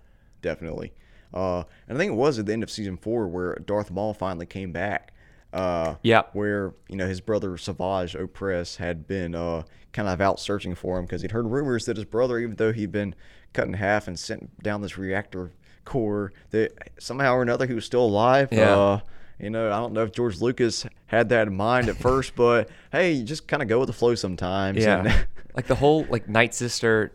definitely. 0.42 0.92
Uh, 1.32 1.64
and 1.88 1.96
I 1.96 2.00
think 2.00 2.12
it 2.12 2.16
was 2.16 2.38
at 2.38 2.46
the 2.46 2.52
end 2.52 2.62
of 2.62 2.70
season 2.70 2.96
four 2.96 3.28
where 3.28 3.54
Darth 3.66 3.90
Maul 3.90 4.14
finally 4.14 4.46
came 4.46 4.72
back. 4.72 5.12
Uh, 5.52 5.94
Yeah. 6.02 6.22
Where 6.32 6.74
you 6.88 6.96
know 6.96 7.06
his 7.06 7.20
brother 7.20 7.56
Savage 7.56 8.14
Opress 8.14 8.76
had 8.76 9.06
been 9.06 9.34
uh, 9.34 9.62
kind 9.92 10.08
of 10.08 10.20
out 10.20 10.38
searching 10.40 10.74
for 10.74 10.98
him 10.98 11.04
because 11.06 11.22
he'd 11.22 11.30
heard 11.32 11.46
rumors 11.46 11.86
that 11.86 11.96
his 11.96 12.04
brother, 12.04 12.38
even 12.38 12.56
though 12.56 12.72
he'd 12.72 12.92
been 12.92 13.14
cut 13.54 13.66
in 13.66 13.72
half 13.74 14.06
and 14.08 14.18
sent 14.18 14.62
down 14.62 14.82
this 14.82 14.98
reactor 14.98 15.52
core, 15.84 16.32
that 16.50 16.72
somehow 16.98 17.32
or 17.34 17.42
another 17.42 17.66
he 17.66 17.72
was 17.74 17.84
still 17.86 18.04
alive. 18.04 18.48
Yeah. 18.52 18.76
Uh, 18.76 19.00
you 19.40 19.50
know, 19.50 19.72
I 19.72 19.78
don't 19.78 19.92
know 19.92 20.02
if 20.02 20.12
George 20.12 20.40
Lucas 20.40 20.84
had 21.06 21.28
that 21.30 21.46
in 21.46 21.56
mind 21.56 21.88
at 21.88 21.96
first, 21.96 22.34
but 22.34 22.68
hey, 22.92 23.12
you 23.12 23.24
just 23.24 23.46
kind 23.48 23.62
of 23.62 23.68
go 23.68 23.78
with 23.78 23.86
the 23.86 23.92
flow 23.92 24.14
sometimes. 24.14 24.84
Yeah. 24.84 25.24
Like 25.56 25.66
the 25.66 25.74
whole 25.74 26.06
like 26.08 26.28
Night 26.28 26.54
Sister, 26.54 27.10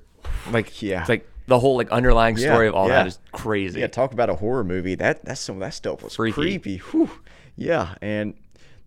like 0.52 0.82
Yeah. 0.82 1.00
it's 1.02 1.08
like 1.08 1.26
the 1.48 1.58
whole 1.60 1.78
like 1.78 1.90
underlying 1.92 2.36
Yeah, 2.36 2.52
story 2.52 2.68
of 2.68 2.74
all 2.76 2.90
yeah. 2.90 2.96
that 2.96 3.08
is 3.08 3.20
crazy. 3.32 3.80
Yeah, 3.80 3.88
talk 3.88 4.12
about 4.12 4.30
a 4.30 4.36
horror 4.36 4.66
movie. 4.66 4.96
That 4.96 5.24
that's 5.24 5.40
some 5.40 5.56
of 5.56 5.60
that 5.62 5.74
stuff 5.74 6.04
was 6.04 6.16
Freaky. 6.16 6.34
creepy. 6.34 6.78
Whew. 6.78 7.10
Yeah, 7.56 7.96
and 8.02 8.34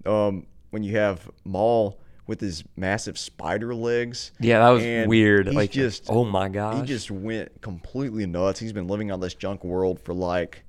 um, 0.04 0.46
when 0.70 0.82
you 0.82 0.96
have 0.96 1.30
Maul 1.44 1.98
with 2.26 2.40
his 2.40 2.64
massive 2.76 3.18
spider 3.18 3.74
legs. 3.74 4.32
Yeah, 4.40 4.58
that 4.60 4.70
was 4.70 4.82
and 4.82 5.08
weird. 5.08 5.46
he's 5.46 5.56
Like, 5.56 5.70
just 5.70 6.06
oh 6.08 6.24
my 6.24 6.48
god, 6.48 6.76
he 6.76 6.82
just 6.82 7.10
went 7.10 7.60
completely 7.62 8.26
nuts. 8.26 8.60
He's 8.60 8.72
been 8.72 8.88
living 8.88 9.10
on 9.10 9.20
this 9.20 9.34
junk 9.34 9.64
world 9.64 10.00
for 10.00 10.14
like 10.14 10.64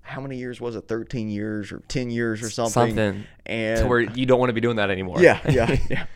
how 0.00 0.20
many 0.20 0.36
years 0.36 0.60
was 0.60 0.76
it? 0.76 0.86
Thirteen 0.86 1.28
years 1.28 1.72
or 1.72 1.80
ten 1.88 2.10
years 2.10 2.42
or 2.42 2.50
something. 2.50 2.72
Something 2.94 3.24
And 3.46 3.80
to 3.80 3.86
where 3.86 4.00
you 4.00 4.26
don't 4.26 4.38
want 4.38 4.50
to 4.50 4.54
be 4.54 4.60
doing 4.60 4.76
that 4.76 4.90
anymore. 4.90 5.20
yeah, 5.20 5.40
yeah, 5.48 5.76
yeah. 5.90 6.06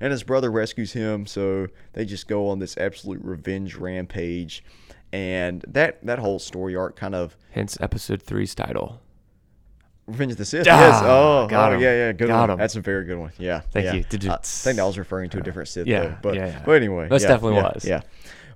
And 0.00 0.10
his 0.10 0.22
brother 0.22 0.50
rescues 0.50 0.92
him, 0.92 1.26
so 1.26 1.66
they 1.92 2.04
just 2.04 2.28
go 2.28 2.48
on 2.48 2.58
this 2.58 2.76
absolute 2.76 3.22
revenge 3.22 3.74
rampage. 3.76 4.64
And 5.12 5.64
that 5.68 6.04
that 6.04 6.18
whole 6.18 6.38
story 6.38 6.76
arc 6.76 6.96
kind 6.96 7.14
of 7.14 7.36
Hence 7.52 7.78
episode 7.80 8.22
three's 8.22 8.54
title. 8.54 9.00
Revenge 10.08 10.32
of 10.32 10.38
the 10.38 10.44
Sith. 10.44 10.66
Ah, 10.68 10.80
yes. 10.80 11.02
Oh, 11.04 11.46
got 11.48 11.70
oh, 11.70 11.74
him. 11.74 11.80
yeah, 11.82 11.92
yeah. 11.92 12.12
Good 12.12 12.28
Got 12.28 12.40
one. 12.40 12.50
him. 12.50 12.58
That's 12.58 12.76
a 12.76 12.80
very 12.80 13.04
good 13.04 13.18
one. 13.18 13.30
Yeah. 13.38 13.60
Thank 13.60 13.84
yeah. 13.84 13.92
you. 13.92 14.04
Did 14.04 14.24
you- 14.24 14.32
I 14.32 14.38
think 14.42 14.76
that 14.76 14.84
was 14.84 14.98
referring 14.98 15.30
to 15.30 15.38
a 15.38 15.42
different 15.42 15.68
Sith. 15.68 15.86
Yeah, 15.86 16.00
Though. 16.00 16.16
But, 16.22 16.34
yeah, 16.34 16.46
yeah. 16.46 16.62
but 16.64 16.72
anyway. 16.72 17.08
Most 17.08 17.22
yeah, 17.22 17.28
definitely 17.28 17.56
yeah, 17.58 17.72
was. 17.74 17.84
Yeah. 17.84 18.00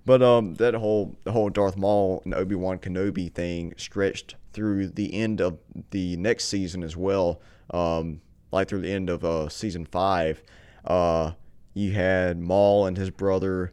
But 0.05 0.23
um, 0.23 0.55
that 0.55 0.75
whole 0.75 1.17
the 1.25 1.31
whole 1.31 1.49
Darth 1.49 1.77
Maul 1.77 2.23
and 2.25 2.35
Obi 2.35 2.57
Wan 2.57 2.79
Kenobi 2.79 3.33
thing 3.33 3.75
stretched 3.77 4.35
through 4.53 4.89
the 4.89 5.15
end 5.15 5.41
of 5.41 5.59
the 5.91 6.17
next 6.17 6.47
season 6.47 6.83
as 6.83 6.97
well. 6.97 7.41
Um, 7.71 8.21
like 8.51 8.69
through 8.69 8.81
the 8.81 8.93
end 8.93 9.09
of 9.09 9.25
uh 9.25 9.49
season 9.49 9.87
five, 9.87 10.43
uh, 10.85 11.33
you 11.75 11.93
had 11.93 12.41
Maul 12.41 12.87
and 12.87 12.97
his 12.97 13.11
brother 13.11 13.73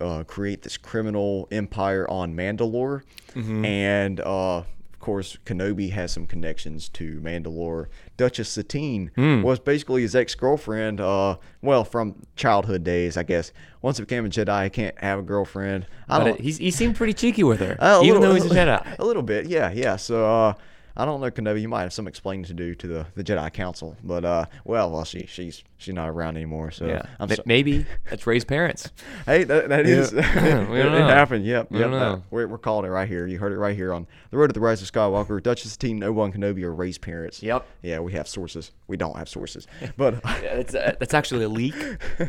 uh, 0.00 0.24
create 0.24 0.62
this 0.62 0.76
criminal 0.76 1.48
empire 1.50 2.08
on 2.08 2.34
Mandalore, 2.34 3.02
and 3.34 4.20
uh, 4.20 4.62
course 5.02 5.36
Kenobi 5.44 5.90
has 5.90 6.10
some 6.12 6.26
connections 6.26 6.88
to 6.90 7.20
Mandalore. 7.20 7.88
Duchess 8.16 8.48
Satine 8.48 9.10
was 9.42 9.58
basically 9.58 10.00
his 10.02 10.16
ex 10.16 10.34
girlfriend. 10.34 11.00
Uh, 11.00 11.36
well, 11.60 11.84
from 11.84 12.14
childhood 12.36 12.82
days, 12.84 13.16
I 13.18 13.22
guess. 13.24 13.52
Once 13.82 13.98
he 13.98 14.02
became 14.04 14.24
a 14.24 14.28
Jedi, 14.30 14.64
he 14.64 14.70
can't 14.70 14.98
have 15.00 15.18
a 15.18 15.22
girlfriend. 15.22 15.86
I 16.08 16.18
But 16.18 16.24
don't. 16.24 16.40
it, 16.40 16.58
he 16.58 16.70
seemed 16.70 16.96
pretty 16.96 17.12
cheeky 17.12 17.42
with 17.42 17.60
her, 17.60 17.76
Uh, 17.78 18.00
even 18.02 18.20
little- 18.20 18.22
though 18.22 18.34
he's 18.34 18.50
a 18.50 18.54
Jedi. 18.54 18.98
A 18.98 19.04
little 19.04 19.22
bit, 19.22 19.46
yeah, 19.46 19.70
yeah. 19.72 19.96
So 19.96 20.24
uh, 20.24 20.54
I 20.96 21.04
don't 21.04 21.20
know, 21.20 21.30
Kenobi. 21.30 21.60
You 21.62 21.68
might 21.68 21.82
have 21.82 21.92
some 21.92 22.06
explaining 22.06 22.44
to 22.46 22.54
do 22.54 22.74
to 22.74 22.86
the, 22.86 23.06
the 23.14 23.24
Jedi 23.24 23.52
Council, 23.52 23.96
but 24.04 24.24
uh, 24.24 24.44
well, 24.64 24.90
well, 24.90 25.04
she 25.04 25.26
she's 25.26 25.62
she's 25.78 25.94
not 25.94 26.08
around 26.08 26.36
anymore. 26.36 26.70
So 26.70 26.86
Yeah, 26.86 27.02
I'm 27.18 27.28
so, 27.28 27.42
maybe 27.46 27.86
that's 28.10 28.26
Rey's 28.26 28.44
parents. 28.44 28.90
hey, 29.26 29.44
that, 29.44 29.68
that 29.70 29.86
Yeah. 29.86 29.92
is 29.96 30.12
We 30.12 30.18
it, 30.20 30.24
don't 30.24 30.94
it 30.94 30.98
know. 30.98 31.06
happened. 31.08 31.44
Yep, 31.46 31.70
We 31.70 31.78
yep. 31.78 31.90
don't 31.90 31.94
uh, 32.00 32.12
know. 32.16 32.22
we're 32.30 32.46
we're 32.46 32.58
calling 32.58 32.84
it 32.84 32.88
right 32.90 33.08
here. 33.08 33.26
You 33.26 33.38
heard 33.38 33.52
it 33.52 33.56
right 33.58 33.74
here 33.76 33.92
on 33.94 34.06
the 34.30 34.36
road 34.36 34.48
to 34.48 34.52
the 34.52 34.60
Rise 34.60 34.82
of 34.82 34.90
Skywalker. 34.92 35.42
Duchess 35.42 35.72
Satine, 35.72 36.02
Obi 36.04 36.12
Wan 36.16 36.32
Kenobi 36.32 36.62
are 36.62 36.74
Rey's 36.74 36.98
parents. 36.98 37.42
Yep. 37.42 37.66
Yeah, 37.82 38.00
we 38.00 38.12
have 38.12 38.28
sources. 38.28 38.70
We 38.86 38.96
don't 38.98 39.16
have 39.16 39.28
sources, 39.28 39.66
but 39.96 40.20
Yeah, 40.42 40.56
that's, 40.56 40.74
uh, 40.74 40.94
that's 41.00 41.14
actually 41.14 41.44
a 41.44 41.48
leak. 41.48 41.74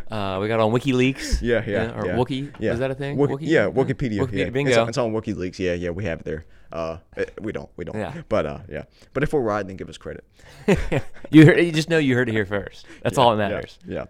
Uh, 0.10 0.38
we 0.42 0.48
got 0.48 0.60
on 0.62 0.72
WikiLeaks. 0.72 1.42
Yeah, 1.42 1.64
yeah, 1.68 1.98
or 2.00 2.06
yeah. 2.06 2.16
Wookie. 2.16 2.54
Yeah. 2.60 2.72
Is 2.74 2.80
that 2.80 2.92
a 2.92 2.96
thing? 2.96 3.18
Wiki- 3.18 3.34
Wookie? 3.34 3.40
Yeah, 3.42 3.66
Wikipedia. 3.70 4.20
Wikipedia. 4.20 4.32
yeah. 4.46 4.50
Bingo. 4.50 4.70
It's, 4.70 4.78
on- 4.78 4.90
it's 4.90 4.98
on 4.98 5.12
WikiLeaks. 5.12 5.60
Yeah, 5.60 5.74
yeah, 5.74 5.90
we 5.90 6.06
have 6.06 6.22
it 6.22 6.26
there. 6.26 6.46
Uh, 6.72 6.98
eh, 7.18 7.26
we 7.40 7.52
don't, 7.52 7.70
we 7.78 7.86
don't. 7.86 7.96
Yeah. 7.96 8.22
But 8.30 8.46
yeah. 8.70 8.84
But 9.14 9.24
if 9.24 9.34
we're 9.34 9.42
right, 9.42 9.66
then 9.66 9.76
give 9.78 9.90
us 9.90 9.98
credit. 9.98 10.24
you 11.32 11.46
heard, 11.46 11.60
you 11.60 11.72
just 11.72 11.90
know 11.90 11.98
you 11.98 12.16
heard 12.16 12.30
it 12.30 12.34
here 12.34 12.46
first. 12.46 12.86
That's 13.02 13.18
all 13.18 13.36
that 13.36 13.50
Yeah, 13.50 13.56
matters. 13.56 13.80
Yeah. 13.88 14.06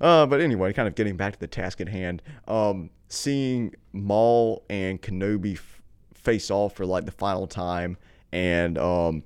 Uh, 0.00 0.26
but 0.26 0.40
anyway, 0.40 0.72
kind 0.72 0.88
of 0.88 0.94
getting 0.94 1.16
back 1.16 1.34
to 1.34 1.38
the 1.40 1.46
task 1.46 1.80
at 1.80 1.88
hand, 1.88 2.22
um, 2.48 2.90
seeing 3.08 3.74
Maul 3.92 4.64
and 4.70 5.00
Kenobi 5.00 5.54
f- 5.54 5.82
face 6.14 6.50
off 6.50 6.74
for 6.74 6.84
like 6.86 7.04
the 7.04 7.12
final 7.12 7.46
time, 7.46 7.96
and 8.32 8.76
um, 8.78 9.22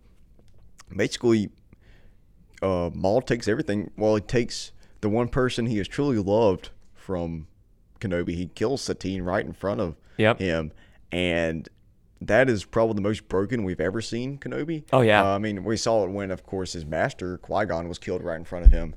basically, 0.95 1.51
uh, 2.63 2.91
Maul 2.95 3.23
takes 3.23 3.49
everything. 3.49 3.91
Well, 3.97 4.15
he 4.17 4.21
takes 4.21 4.73
the 5.01 5.09
one 5.09 5.29
person 5.29 5.67
he 5.67 5.79
has 5.79 5.89
truly 5.89 6.19
loved 6.19 6.71
from 6.95 7.47
Kenobi. 8.01 8.35
He 8.35 8.47
kills 8.47 8.83
Satine 8.83 9.23
right 9.23 9.45
in 9.45 9.53
front 9.53 9.81
of 9.81 9.97
Yep. 10.17 10.39
him, 10.41 10.73
and 11.13 11.69
that 12.29 12.49
is 12.49 12.65
probably 12.65 12.95
the 12.95 13.03
most 13.03 13.29
broken 13.29 13.65
we've 13.65 13.81
ever 13.81 14.01
seen 14.01 14.39
Kenobi. 14.39 14.85
Oh, 14.93 15.01
yeah. 15.01 15.23
Uh, 15.23 15.35
I 15.35 15.39
mean, 15.39 15.65
we 15.65 15.77
saw 15.77 16.05
it 16.05 16.11
when, 16.11 16.31
of 16.31 16.45
course, 16.45 16.73
his 16.73 16.85
master 16.85 17.39
Qui 17.39 17.67
Gon 17.67 17.89
was 17.89 17.99
killed 17.99 18.23
right 18.23 18.37
in 18.37 18.45
front 18.45 18.65
of 18.65 18.73
him. 18.73 18.95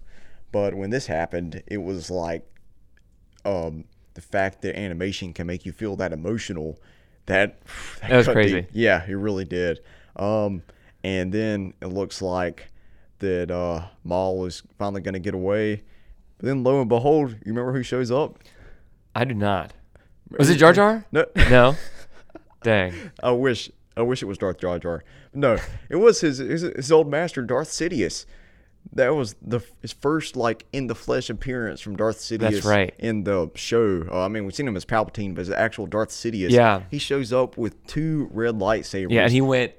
But 0.51 0.73
when 0.73 0.89
this 0.89 1.07
happened, 1.07 1.63
it 1.67 1.77
was 1.77 2.09
like 2.09 2.45
um, 3.45 3.85
the 4.13 4.21
fact 4.21 4.61
that 4.61 4.77
animation 4.77 5.33
can 5.33 5.47
make 5.47 5.65
you 5.65 5.71
feel 5.71 5.95
that 5.97 6.13
emotional. 6.13 6.79
That, 7.25 7.59
That 8.01 8.17
was 8.17 8.27
crazy. 8.27 8.61
deep. 8.61 8.69
Yeah, 8.73 9.05
it 9.07 9.13
really 9.15 9.45
did. 9.45 9.79
Um, 10.15 10.63
and 11.03 11.31
then 11.31 11.73
it 11.81 11.87
looks 11.87 12.21
like 12.21 12.71
that 13.19 13.51
uh, 13.51 13.87
Maul 14.03 14.45
is 14.45 14.63
finally 14.77 15.01
going 15.01 15.13
to 15.13 15.19
get 15.19 15.33
away. 15.33 15.83
But 16.37 16.47
then 16.47 16.63
lo 16.63 16.79
and 16.79 16.89
behold, 16.89 17.31
you 17.31 17.51
remember 17.51 17.73
who 17.73 17.83
shows 17.83 18.11
up? 18.11 18.39
I 19.15 19.25
do 19.25 19.33
not. 19.33 19.73
Was 20.37 20.49
it 20.49 20.57
Jar 20.57 20.73
Jar? 20.73 21.05
No. 21.11 21.25
No. 21.49 21.75
Dang. 22.63 22.93
I 23.21 23.31
wish 23.31 23.69
I 23.95 24.01
wish 24.01 24.21
it 24.21 24.25
was 24.25 24.37
Darth 24.37 24.59
Jar 24.59 24.79
Jar. 24.79 25.03
No, 25.33 25.57
it 25.89 25.95
was 25.97 26.21
his 26.21 26.37
his, 26.39 26.61
his 26.61 26.91
old 26.91 27.09
master 27.09 27.41
Darth 27.41 27.69
Sidious. 27.69 28.25
That 28.93 29.09
was 29.15 29.35
the 29.41 29.59
his 29.81 29.91
first 29.91 30.35
like 30.35 30.65
in 30.71 30.87
the 30.87 30.95
flesh 30.95 31.29
appearance 31.29 31.81
from 31.81 31.95
Darth 31.97 32.17
Sidious. 32.19 32.63
right. 32.63 32.93
In 32.99 33.23
the 33.25 33.51
show, 33.55 34.07
uh, 34.09 34.21
I 34.23 34.27
mean, 34.29 34.45
we've 34.45 34.55
seen 34.55 34.67
him 34.67 34.77
as 34.77 34.85
Palpatine, 34.85 35.35
but 35.35 35.41
as 35.41 35.49
actual 35.49 35.87
Darth 35.87 36.09
Sidious. 36.09 36.51
Yeah. 36.51 36.83
He 36.89 36.97
shows 36.97 37.33
up 37.33 37.57
with 37.57 37.85
two 37.85 38.29
red 38.31 38.55
lightsabers. 38.55 39.11
Yeah, 39.11 39.23
and 39.23 39.31
he 39.31 39.41
went 39.41 39.73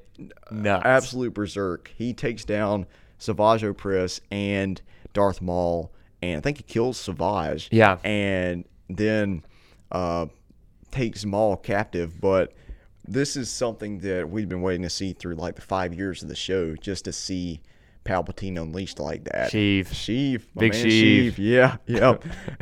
nuts. 0.51 0.85
absolute 0.85 1.33
berserk. 1.33 1.91
He 1.97 2.13
takes 2.13 2.45
down 2.45 2.87
Savage 3.19 3.63
Opress 3.63 4.21
and 4.31 4.81
Darth 5.15 5.41
Maul, 5.41 5.91
and 6.21 6.37
I 6.37 6.41
think 6.41 6.59
he 6.59 6.63
kills 6.65 6.99
Savage. 6.99 7.69
Yeah. 7.73 7.99
and 8.05 8.65
then 8.91 9.43
uh, 9.91 10.27
takes 10.91 11.25
Maul 11.25 11.57
captive. 11.57 12.21
But 12.21 12.53
this 13.09 13.37
is 13.37 13.51
something 13.51 13.99
that 14.01 14.29
we've 14.29 14.49
been 14.49 14.63
waiting 14.63 14.83
to 14.83 14.91
see 14.91 15.13
through 15.13 15.35
like 15.37 15.55
the 15.57 15.63
five 15.63 15.95
years 15.95 16.23
of 16.23 16.29
the 16.29 16.37
show, 16.37 16.75
just 16.77 17.05
to 17.07 17.13
see 17.13 17.61
Palpatine 18.05 18.61
unleashed 18.61 18.99
like 19.01 19.25
that. 19.25 19.51
Sheev. 19.51 19.89
Sheev, 19.89 20.43
Big 20.57 20.73
man 20.73 20.85
Sheev. 20.87 21.35
yeah, 21.39 21.77
yeah, 21.87 22.17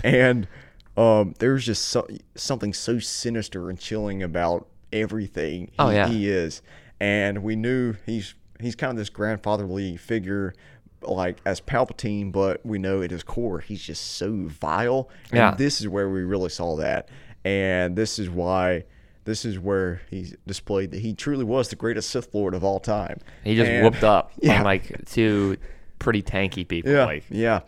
and 0.04 0.48
um, 0.96 1.34
there's 1.38 1.66
just 1.66 1.86
so, 1.88 2.06
something 2.34 2.72
so 2.72 2.98
sinister 2.98 3.68
and 3.70 3.78
chilling 3.78 4.22
about 4.22 4.66
everything. 4.92 5.66
He, 5.66 5.72
Oh, 5.78 5.90
yeah. 5.90 6.08
he 6.08 6.28
is, 6.28 6.62
and 7.00 7.42
we 7.42 7.56
knew 7.56 7.94
he's 8.06 8.34
he's 8.60 8.74
kind 8.74 8.90
of 8.90 8.96
this 8.96 9.10
grandfatherly 9.10 9.96
figure, 9.98 10.54
like 11.02 11.36
as 11.44 11.60
Palpatine, 11.60 12.32
but 12.32 12.64
we 12.64 12.78
know 12.78 13.02
at 13.02 13.10
his 13.10 13.22
core 13.22 13.60
he's 13.60 13.82
just 13.82 14.02
so 14.16 14.32
vile. 14.46 15.10
And 15.30 15.36
Yeah. 15.38 15.54
this 15.54 15.80
is 15.80 15.88
where 15.88 16.08
we 16.08 16.22
really 16.22 16.48
saw 16.50 16.76
that, 16.76 17.08
and 17.44 17.96
this 17.96 18.18
is 18.18 18.30
why. 18.30 18.84
This 19.26 19.44
is 19.44 19.58
where 19.58 20.00
he 20.08 20.32
displayed 20.46 20.90
that 20.92 21.00
he 21.00 21.12
truly 21.12 21.44
was 21.44 21.68
the 21.68 21.76
greatest 21.76 22.08
Sith 22.10 22.34
Lord 22.34 22.54
of 22.54 22.64
all 22.64 22.80
time. 22.80 23.18
He 23.44 23.54
just 23.56 23.70
And- 23.70 23.84
whooped 23.84 24.02
up 24.04 24.32
Yeah. 24.40 24.58
on 24.58 24.64
like 24.64 25.04
two 25.04 25.58
pretty 25.98 26.22
tanky 26.22 26.66
people. 26.66 26.90
Yeah, 26.92 27.04
Like, 27.04 27.24
yeah. 27.28 27.60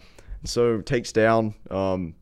So 0.44 0.81
takes 0.81 1.12
down, 1.12 1.55
um, 1.71 2.14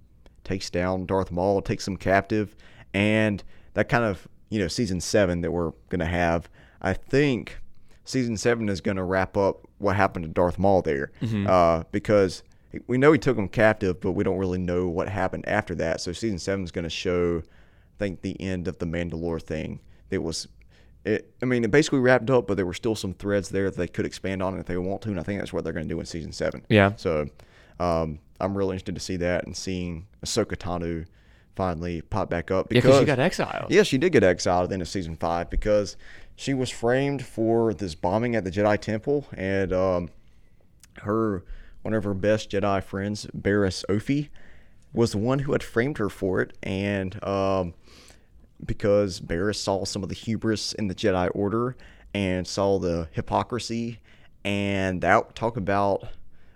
takes 0.43 0.71
down 0.71 1.07
Darth 1.07 1.31
Maul, 1.31 1.61
takes 1.63 1.87
him 1.87 1.97
captive, 1.97 2.57
and 2.95 3.45
that 3.75 3.89
kind 3.89 4.05
of 4.05 4.27
you 4.49 4.59
know 4.59 4.69
season 4.69 5.01
seven 5.01 5.43
that 5.43 5.51
we're 5.53 5.73
gonna 5.91 6.07
have. 6.07 6.49
I 6.81 6.93
think 6.95 7.59
season 8.05 8.37
seven 8.37 8.69
is 8.69 8.81
gonna 8.81 9.05
wrap 9.05 9.37
up 9.37 9.67
what 9.79 9.97
happened 9.97 10.25
to 10.25 10.31
Darth 10.31 10.59
Maul 10.59 10.81
there, 10.83 11.11
uh, 11.47 11.83
because 11.93 12.43
we 12.87 12.97
know 12.97 13.13
he 13.13 13.19
took 13.19 13.37
him 13.37 13.49
captive, 13.49 14.01
but 14.01 14.13
we 14.13 14.25
don't 14.25 14.39
really 14.39 14.59
know 14.59 14.87
what 14.89 15.09
happened 15.09 15.47
after 15.49 15.75
that. 15.75 16.01
So 16.01 16.13
season 16.13 16.39
seven 16.39 16.65
is 16.65 16.71
gonna 16.71 16.89
show, 16.89 17.43
think, 17.99 18.23
the 18.23 18.41
end 18.41 18.69
of 18.69 18.79
the 18.79 18.87
Mandalore 18.87 19.43
thing. 19.43 19.81
It 20.11 20.19
was. 20.19 20.49
It, 21.05 21.33
I 21.41 21.47
mean, 21.47 21.63
it 21.63 21.71
basically 21.71 22.01
wrapped 22.01 22.31
up, 22.31 22.49
but 22.49 22.57
there 22.57 22.67
were 22.67 22.75
still 22.75 22.97
some 22.97 23.15
threads 23.15 23.51
there 23.51 23.71
that 23.71 23.77
they 23.77 23.87
could 23.87 24.07
expand 24.07 24.43
on 24.43 24.59
if 24.59 24.67
they 24.67 24.77
want 24.77 25.03
to, 25.03 25.11
and 25.11 25.21
I 25.21 25.23
think 25.23 25.41
that's 25.41 25.53
what 25.53 25.63
they're 25.63 25.73
going 25.73 25.87
to 25.87 25.95
do 25.95 26.01
in 26.01 26.07
season 26.07 26.33
seven. 26.33 26.67
Yeah. 26.69 26.95
So 26.97 27.29
um, 27.79 28.19
I'm 28.41 28.57
really 28.57 28.73
interested 28.73 28.97
to 28.97 29.01
see 29.01 29.17
that 29.19 29.45
and 29.47 29.57
seeing 29.57 30.07
Ahsoka 30.25 30.57
Tano 30.57 31.07
finally 31.55 32.03
pop 32.03 32.29
back 32.29 32.51
up 32.51 32.69
because 32.69 32.85
because 32.85 33.01
she 33.01 33.07
got 33.07 33.19
exiled. 33.19 33.71
yeah, 33.71 33.83
she 33.83 33.99
did 33.99 34.13
get 34.13 34.23
exiled 34.23 34.65
at 34.65 34.69
the 34.71 34.75
end 34.75 34.83
of 34.83 34.89
season 34.89 35.17
five 35.17 35.49
because 35.49 35.97
she 36.35 36.53
was 36.53 36.71
framed 36.71 37.25
for 37.25 37.73
this 37.73 37.95
bombing 37.95 38.37
at 38.37 38.45
the 38.45 38.51
Jedi 38.51 38.79
Temple, 38.79 39.27
and 39.33 39.73
um, 39.73 40.09
her 40.99 41.45
one 41.83 41.95
of 41.95 42.05
her 42.05 42.15
best 42.15 42.51
Jedi 42.51 42.83
friends, 42.83 43.27
Barriss 43.27 43.85
Offee, 43.89 44.29
was 44.97 45.13
the 45.13 45.19
one 45.19 45.39
who 45.41 45.53
had 45.53 45.63
framed 45.63 45.99
her 45.99 46.09
for 46.09 46.41
it, 46.41 46.57
and 46.65 47.23
um, 47.25 47.75
because 48.65 49.21
Barriss 49.21 49.57
saw 49.57 49.85
some 49.85 50.03
of 50.03 50.09
the 50.09 50.15
hubris 50.15 50.73
in 50.73 50.89
the 50.89 50.95
Jedi 50.95 51.31
Order 51.35 51.77
and 52.15 52.47
saw 52.47 52.79
the 52.79 53.09
hypocrisy, 53.13 54.01
and 54.45 55.01
that 55.03 55.35
talk 55.37 55.57
about 55.57 56.09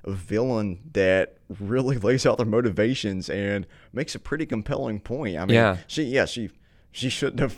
a 0.04 0.12
villain 0.12 0.80
that 0.94 1.36
really 1.60 1.98
lays 2.08 2.24
out 2.24 2.38
their 2.38 2.46
motivations 2.46 3.28
and 3.28 3.66
makes 3.92 4.14
a 4.14 4.18
pretty 4.18 4.46
compelling 4.46 5.00
point. 5.00 5.36
I 5.36 5.44
mean, 5.44 5.54
Yeah. 5.54 5.76
she 5.86 6.04
yeah 6.04 6.24
she 6.24 6.50
she 6.92 7.10
shouldn't 7.10 7.40
have 7.40 7.56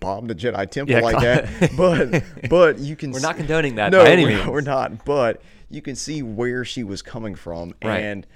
bombed 0.00 0.30
the 0.30 0.34
Jedi 0.34 0.68
Temple 0.70 0.94
Yeah, 0.96 1.00
like 1.02 1.20
that, 1.20 1.70
but 1.76 2.48
but 2.50 2.78
you 2.78 2.96
can 2.96 3.12
We're 3.12 3.20
see- 3.20 3.26
not 3.26 3.36
condoning 3.36 3.76
that 3.76 3.92
no, 3.92 4.02
by 4.02 4.10
any 4.10 4.24
we're- 4.24 4.36
means. 4.36 4.48
we're 4.48 4.60
not. 4.62 5.04
But 5.04 5.40
you 5.70 5.80
can 5.82 5.94
see 5.94 6.22
where 6.22 6.64
she 6.64 6.82
was 6.82 7.02
coming 7.02 7.34
from 7.36 7.74
Right. 7.84 8.00
and 8.00 8.26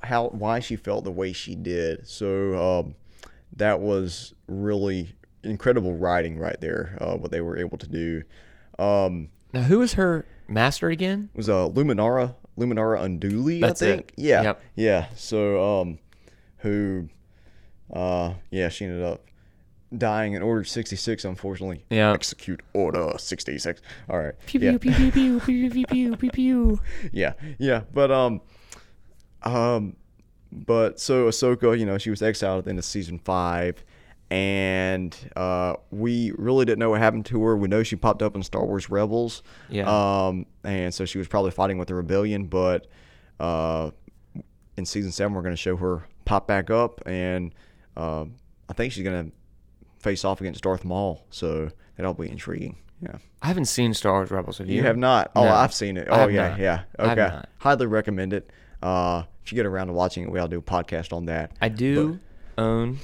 how 0.00 0.28
why 0.28 0.60
she 0.60 0.76
felt 0.76 1.04
the 1.04 1.10
way 1.10 1.32
she 1.32 1.54
did. 1.54 2.06
So 2.06 2.80
um, 2.80 2.94
that 3.56 3.80
was 3.80 4.34
really 4.48 5.14
incredible 5.42 5.94
writing 5.94 6.38
right 6.38 6.60
there. 6.60 6.96
Uh, 7.00 7.16
what 7.16 7.30
they 7.30 7.40
were 7.40 7.56
able 7.56 7.78
to 7.78 7.88
do 7.88 8.22
um, 8.78 9.28
Now, 9.52 9.62
who 9.62 9.78
was 9.78 9.94
her 9.94 10.26
master 10.48 10.88
again? 10.88 11.30
was 11.34 11.48
uh, 11.48 11.68
Luminara 11.68 12.34
Luminara 12.58 13.00
Unduli. 13.00 13.60
That's 13.60 13.82
I 13.82 13.86
it. 13.86 13.96
think. 13.96 14.12
Yeah. 14.16 14.42
Yep. 14.42 14.62
Yeah. 14.74 15.06
So 15.14 15.80
um, 15.80 15.98
who? 16.58 17.08
Uh, 17.92 18.34
yeah, 18.50 18.68
she 18.68 18.84
ended 18.84 19.02
up 19.02 19.24
dying 19.96 20.34
in 20.34 20.42
Order 20.42 20.64
66. 20.64 21.24
Unfortunately. 21.24 21.84
Yeah. 21.90 22.12
Execute 22.12 22.60
Order 22.74 23.12
66. 23.18 23.80
All 24.08 24.18
right. 24.18 24.34
Pew 24.46 24.60
yeah. 24.60 24.78
pew 24.78 24.92
pew 24.92 25.10
pew 25.10 25.40
pew 25.40 25.70
pew 25.70 25.86
pew 25.86 26.16
pew 26.16 26.30
pew. 26.30 26.80
yeah, 27.12 27.32
yeah, 27.58 27.82
but 27.92 28.10
um, 28.10 28.40
um, 29.42 29.96
but 30.52 30.98
so 31.00 31.28
Ahsoka, 31.28 31.78
you 31.78 31.86
know, 31.86 31.98
she 31.98 32.10
was 32.10 32.22
exiled 32.22 32.58
at 32.58 32.64
the 32.64 32.70
end 32.70 32.78
of 32.78 32.84
season 32.84 33.18
five, 33.18 33.82
and 34.30 35.16
uh, 35.36 35.74
we 35.90 36.32
really 36.36 36.64
didn't 36.64 36.78
know 36.78 36.90
what 36.90 37.00
happened 37.00 37.26
to 37.26 37.42
her. 37.44 37.56
We 37.56 37.68
know 37.68 37.82
she 37.82 37.96
popped 37.96 38.22
up 38.22 38.36
in 38.36 38.42
Star 38.42 38.64
Wars 38.64 38.88
Rebels, 38.90 39.42
Yeah. 39.68 39.86
um, 40.28 40.46
and 40.64 40.92
so 40.94 41.04
she 41.04 41.18
was 41.18 41.28
probably 41.28 41.50
fighting 41.50 41.78
with 41.78 41.88
the 41.88 41.94
rebellion. 41.94 42.46
But 42.46 42.86
uh, 43.38 43.90
in 44.76 44.84
season 44.86 45.12
seven, 45.12 45.34
we're 45.34 45.42
going 45.42 45.54
to 45.54 45.60
show 45.60 45.76
her 45.76 46.04
pop 46.24 46.46
back 46.46 46.70
up, 46.70 47.00
and 47.06 47.52
um, 47.96 48.34
I 48.68 48.72
think 48.72 48.92
she's 48.92 49.04
gonna 49.04 49.26
face 49.98 50.24
off 50.24 50.40
against 50.40 50.62
Darth 50.62 50.84
Maul, 50.84 51.26
so 51.30 51.70
that'll 51.96 52.14
be 52.14 52.30
intriguing. 52.30 52.76
Yeah. 53.02 53.16
I 53.42 53.46
haven't 53.48 53.64
seen 53.64 53.94
Star 53.94 54.12
Wars 54.12 54.30
Rebels. 54.30 54.58
Have 54.58 54.68
you? 54.68 54.76
You 54.76 54.82
have 54.82 54.96
not? 54.96 55.30
Oh, 55.34 55.44
No. 55.44 55.50
I've 55.54 55.72
seen 55.74 55.96
it. 55.96 56.06
Oh 56.10 56.28
yeah, 56.28 56.50
not. 56.50 56.58
yeah. 56.58 56.82
Okay. 56.98 57.40
Highly 57.58 57.86
recommend 57.86 58.32
it. 58.34 58.50
Uh, 58.82 59.24
if 59.44 59.52
you 59.52 59.56
get 59.56 59.66
around 59.66 59.88
to 59.88 59.92
watching 59.92 60.24
it, 60.24 60.30
we 60.30 60.38
all 60.38 60.48
do 60.48 60.58
a 60.58 60.62
podcast 60.62 61.12
on 61.12 61.26
that. 61.26 61.52
I 61.60 61.68
do 61.68 62.18
own 62.58 62.98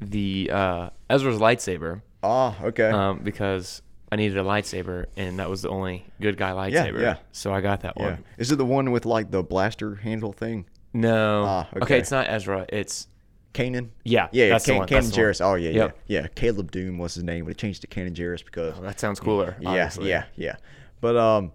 the 0.00 0.50
uh, 0.52 0.90
Ezra's 1.08 1.38
lightsaber 1.38 2.02
Ah, 2.22 2.56
okay. 2.64 2.90
um, 2.90 3.20
because 3.22 3.82
I 4.12 4.16
needed 4.16 4.38
a 4.38 4.42
lightsaber, 4.42 5.06
and 5.16 5.38
that 5.38 5.48
was 5.50 5.62
the 5.62 5.68
only 5.68 6.04
good 6.20 6.36
guy 6.36 6.50
lightsaber. 6.52 6.94
yeah. 6.94 7.00
yeah. 7.00 7.16
So 7.32 7.52
I 7.52 7.60
got 7.60 7.80
that 7.80 7.94
yeah. 7.96 8.02
one. 8.04 8.24
Is 8.38 8.50
it 8.52 8.56
the 8.56 8.64
one 8.64 8.90
with 8.90 9.06
like 9.06 9.30
the 9.30 9.42
blaster 9.42 9.96
handle 9.96 10.32
thing? 10.32 10.66
No. 10.92 11.44
Ah, 11.46 11.68
okay. 11.70 11.80
okay. 11.82 11.98
it's 11.98 12.10
not 12.10 12.28
Ezra. 12.28 12.66
It's 12.68 13.06
Kanan. 13.54 13.90
yeah. 14.04 14.28
Yeah, 14.32 14.44
yeah. 14.44 14.50
that's 14.50 14.66
Can-. 14.66 14.82
Kanan 14.82 14.88
that's 14.88 15.10
the 15.10 15.20
one. 15.22 15.30
Jarrus. 15.30 15.40
Oh 15.44 15.54
yeah, 15.54 15.70
Yep. 15.70 15.98
yeah, 16.06 16.20
yeah. 16.22 16.26
Caleb 16.34 16.70
Dume 16.72 16.98
was 16.98 17.14
his 17.14 17.24
name, 17.24 17.44
but 17.44 17.52
it 17.52 17.58
changed 17.58 17.80
to 17.82 17.86
Kanan 17.86 18.14
Jarrus 18.14 18.44
because 18.44 18.74
Oh, 18.78 18.82
that 18.82 18.98
sounds 19.00 19.20
cooler. 19.20 19.56
yeah, 19.60 19.68
obviously. 19.70 20.08
yeah, 20.08 20.24
yeah. 20.36 20.56
But 21.00 21.16
um, 21.16 21.52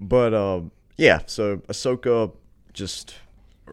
but 0.00 0.34
um, 0.34 0.70
yeah. 0.96 1.20
So 1.26 1.58
Ahsoka, 1.68 2.32
just 2.76 3.14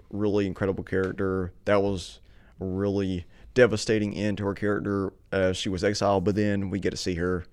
really 0.09 0.47
incredible 0.47 0.83
character. 0.83 1.51
That 1.65 1.83
was 1.83 2.19
a 2.59 2.65
really 2.65 3.25
devastating 3.53 4.15
end 4.15 4.39
to 4.39 4.45
her 4.45 4.55
character 4.55 5.13
as 5.31 5.57
she 5.57 5.69
was 5.69 5.83
exiled. 5.83 6.23
But 6.23 6.35
then 6.35 6.71
we 6.71 6.79
get 6.79 6.91
to 6.91 6.97
see 6.97 7.15
her 7.15 7.45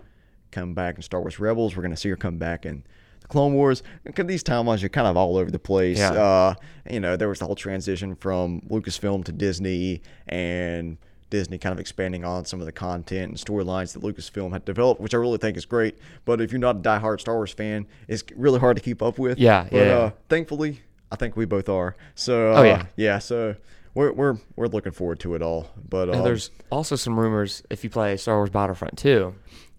come 0.50 0.72
back 0.72 0.96
in 0.96 1.02
Star 1.02 1.20
Wars 1.20 1.38
Rebels. 1.38 1.76
We're 1.76 1.82
gonna 1.82 1.96
see 1.96 2.08
her 2.08 2.16
come 2.16 2.38
back 2.38 2.64
in 2.64 2.84
the 3.20 3.28
Clone 3.28 3.52
Wars. 3.52 3.82
Because 4.04 4.26
these 4.26 4.44
timelines 4.44 4.82
are 4.82 4.88
kind 4.88 5.06
of 5.06 5.16
all 5.16 5.36
over 5.36 5.50
the 5.50 5.58
place. 5.58 5.98
Yeah. 5.98 6.12
Uh, 6.12 6.54
you 6.90 7.00
know, 7.00 7.16
there 7.16 7.28
was 7.28 7.40
the 7.40 7.46
whole 7.46 7.56
transition 7.56 8.14
from 8.14 8.62
Lucasfilm 8.62 9.24
to 9.24 9.32
Disney 9.32 10.00
and. 10.26 10.96
Disney 11.28 11.58
kind 11.58 11.72
of 11.72 11.78
expanding 11.78 12.24
on 12.24 12.44
some 12.44 12.58
of 12.58 12.66
the 12.66 12.72
content 12.72 13.28
and 13.28 13.38
storylines 13.38 13.92
that 13.92 14.02
Lucasfilm 14.02 14.50
had 14.50 14.64
developed, 14.64 15.00
which 15.00 15.14
I 15.14 15.16
really 15.16 15.38
think 15.38 15.56
is 15.56 15.64
great. 15.64 15.96
But 16.24 16.40
if 16.40 16.50
you're 16.50 16.58
not 16.58 16.78
a 16.78 16.80
diehard 16.80 17.20
Star 17.20 17.36
Wars 17.36 17.52
fan, 17.52 17.86
it's 18.08 18.24
really 18.34 18.58
hard 18.58 18.76
to 18.78 18.82
keep 18.82 19.00
up 19.00 19.16
with. 19.16 19.38
Yeah, 19.38 19.68
but, 19.70 19.76
yeah, 19.76 19.84
yeah. 19.84 19.96
Uh, 19.96 20.10
thankfully, 20.28 20.80
I 21.12 21.16
think 21.16 21.37
we 21.37 21.44
both 21.44 21.68
are. 21.68 21.96
So, 22.14 22.53
uh, 22.53 22.61
Oh, 22.61 22.62
yeah. 22.62 22.87
yeah. 22.96 23.18
So 23.18 23.57
we're 23.94 24.12
we're 24.12 24.37
we're 24.57 24.68
looking 24.68 24.92
forward 24.92 25.20
to 25.20 25.35
it 25.35 25.42
all. 25.42 25.68
But 25.88 26.09
And 26.11 26.18
um, 26.18 26.25
there's 26.25 26.51
also 26.70 26.96
some 26.96 27.18
rumors 27.18 27.62
if 27.70 27.83
you 27.85 27.90
play 27.90 28.16
Star 28.16 28.37
Wars 28.37 28.51
Battlefront 28.51 28.96
2 28.99 29.35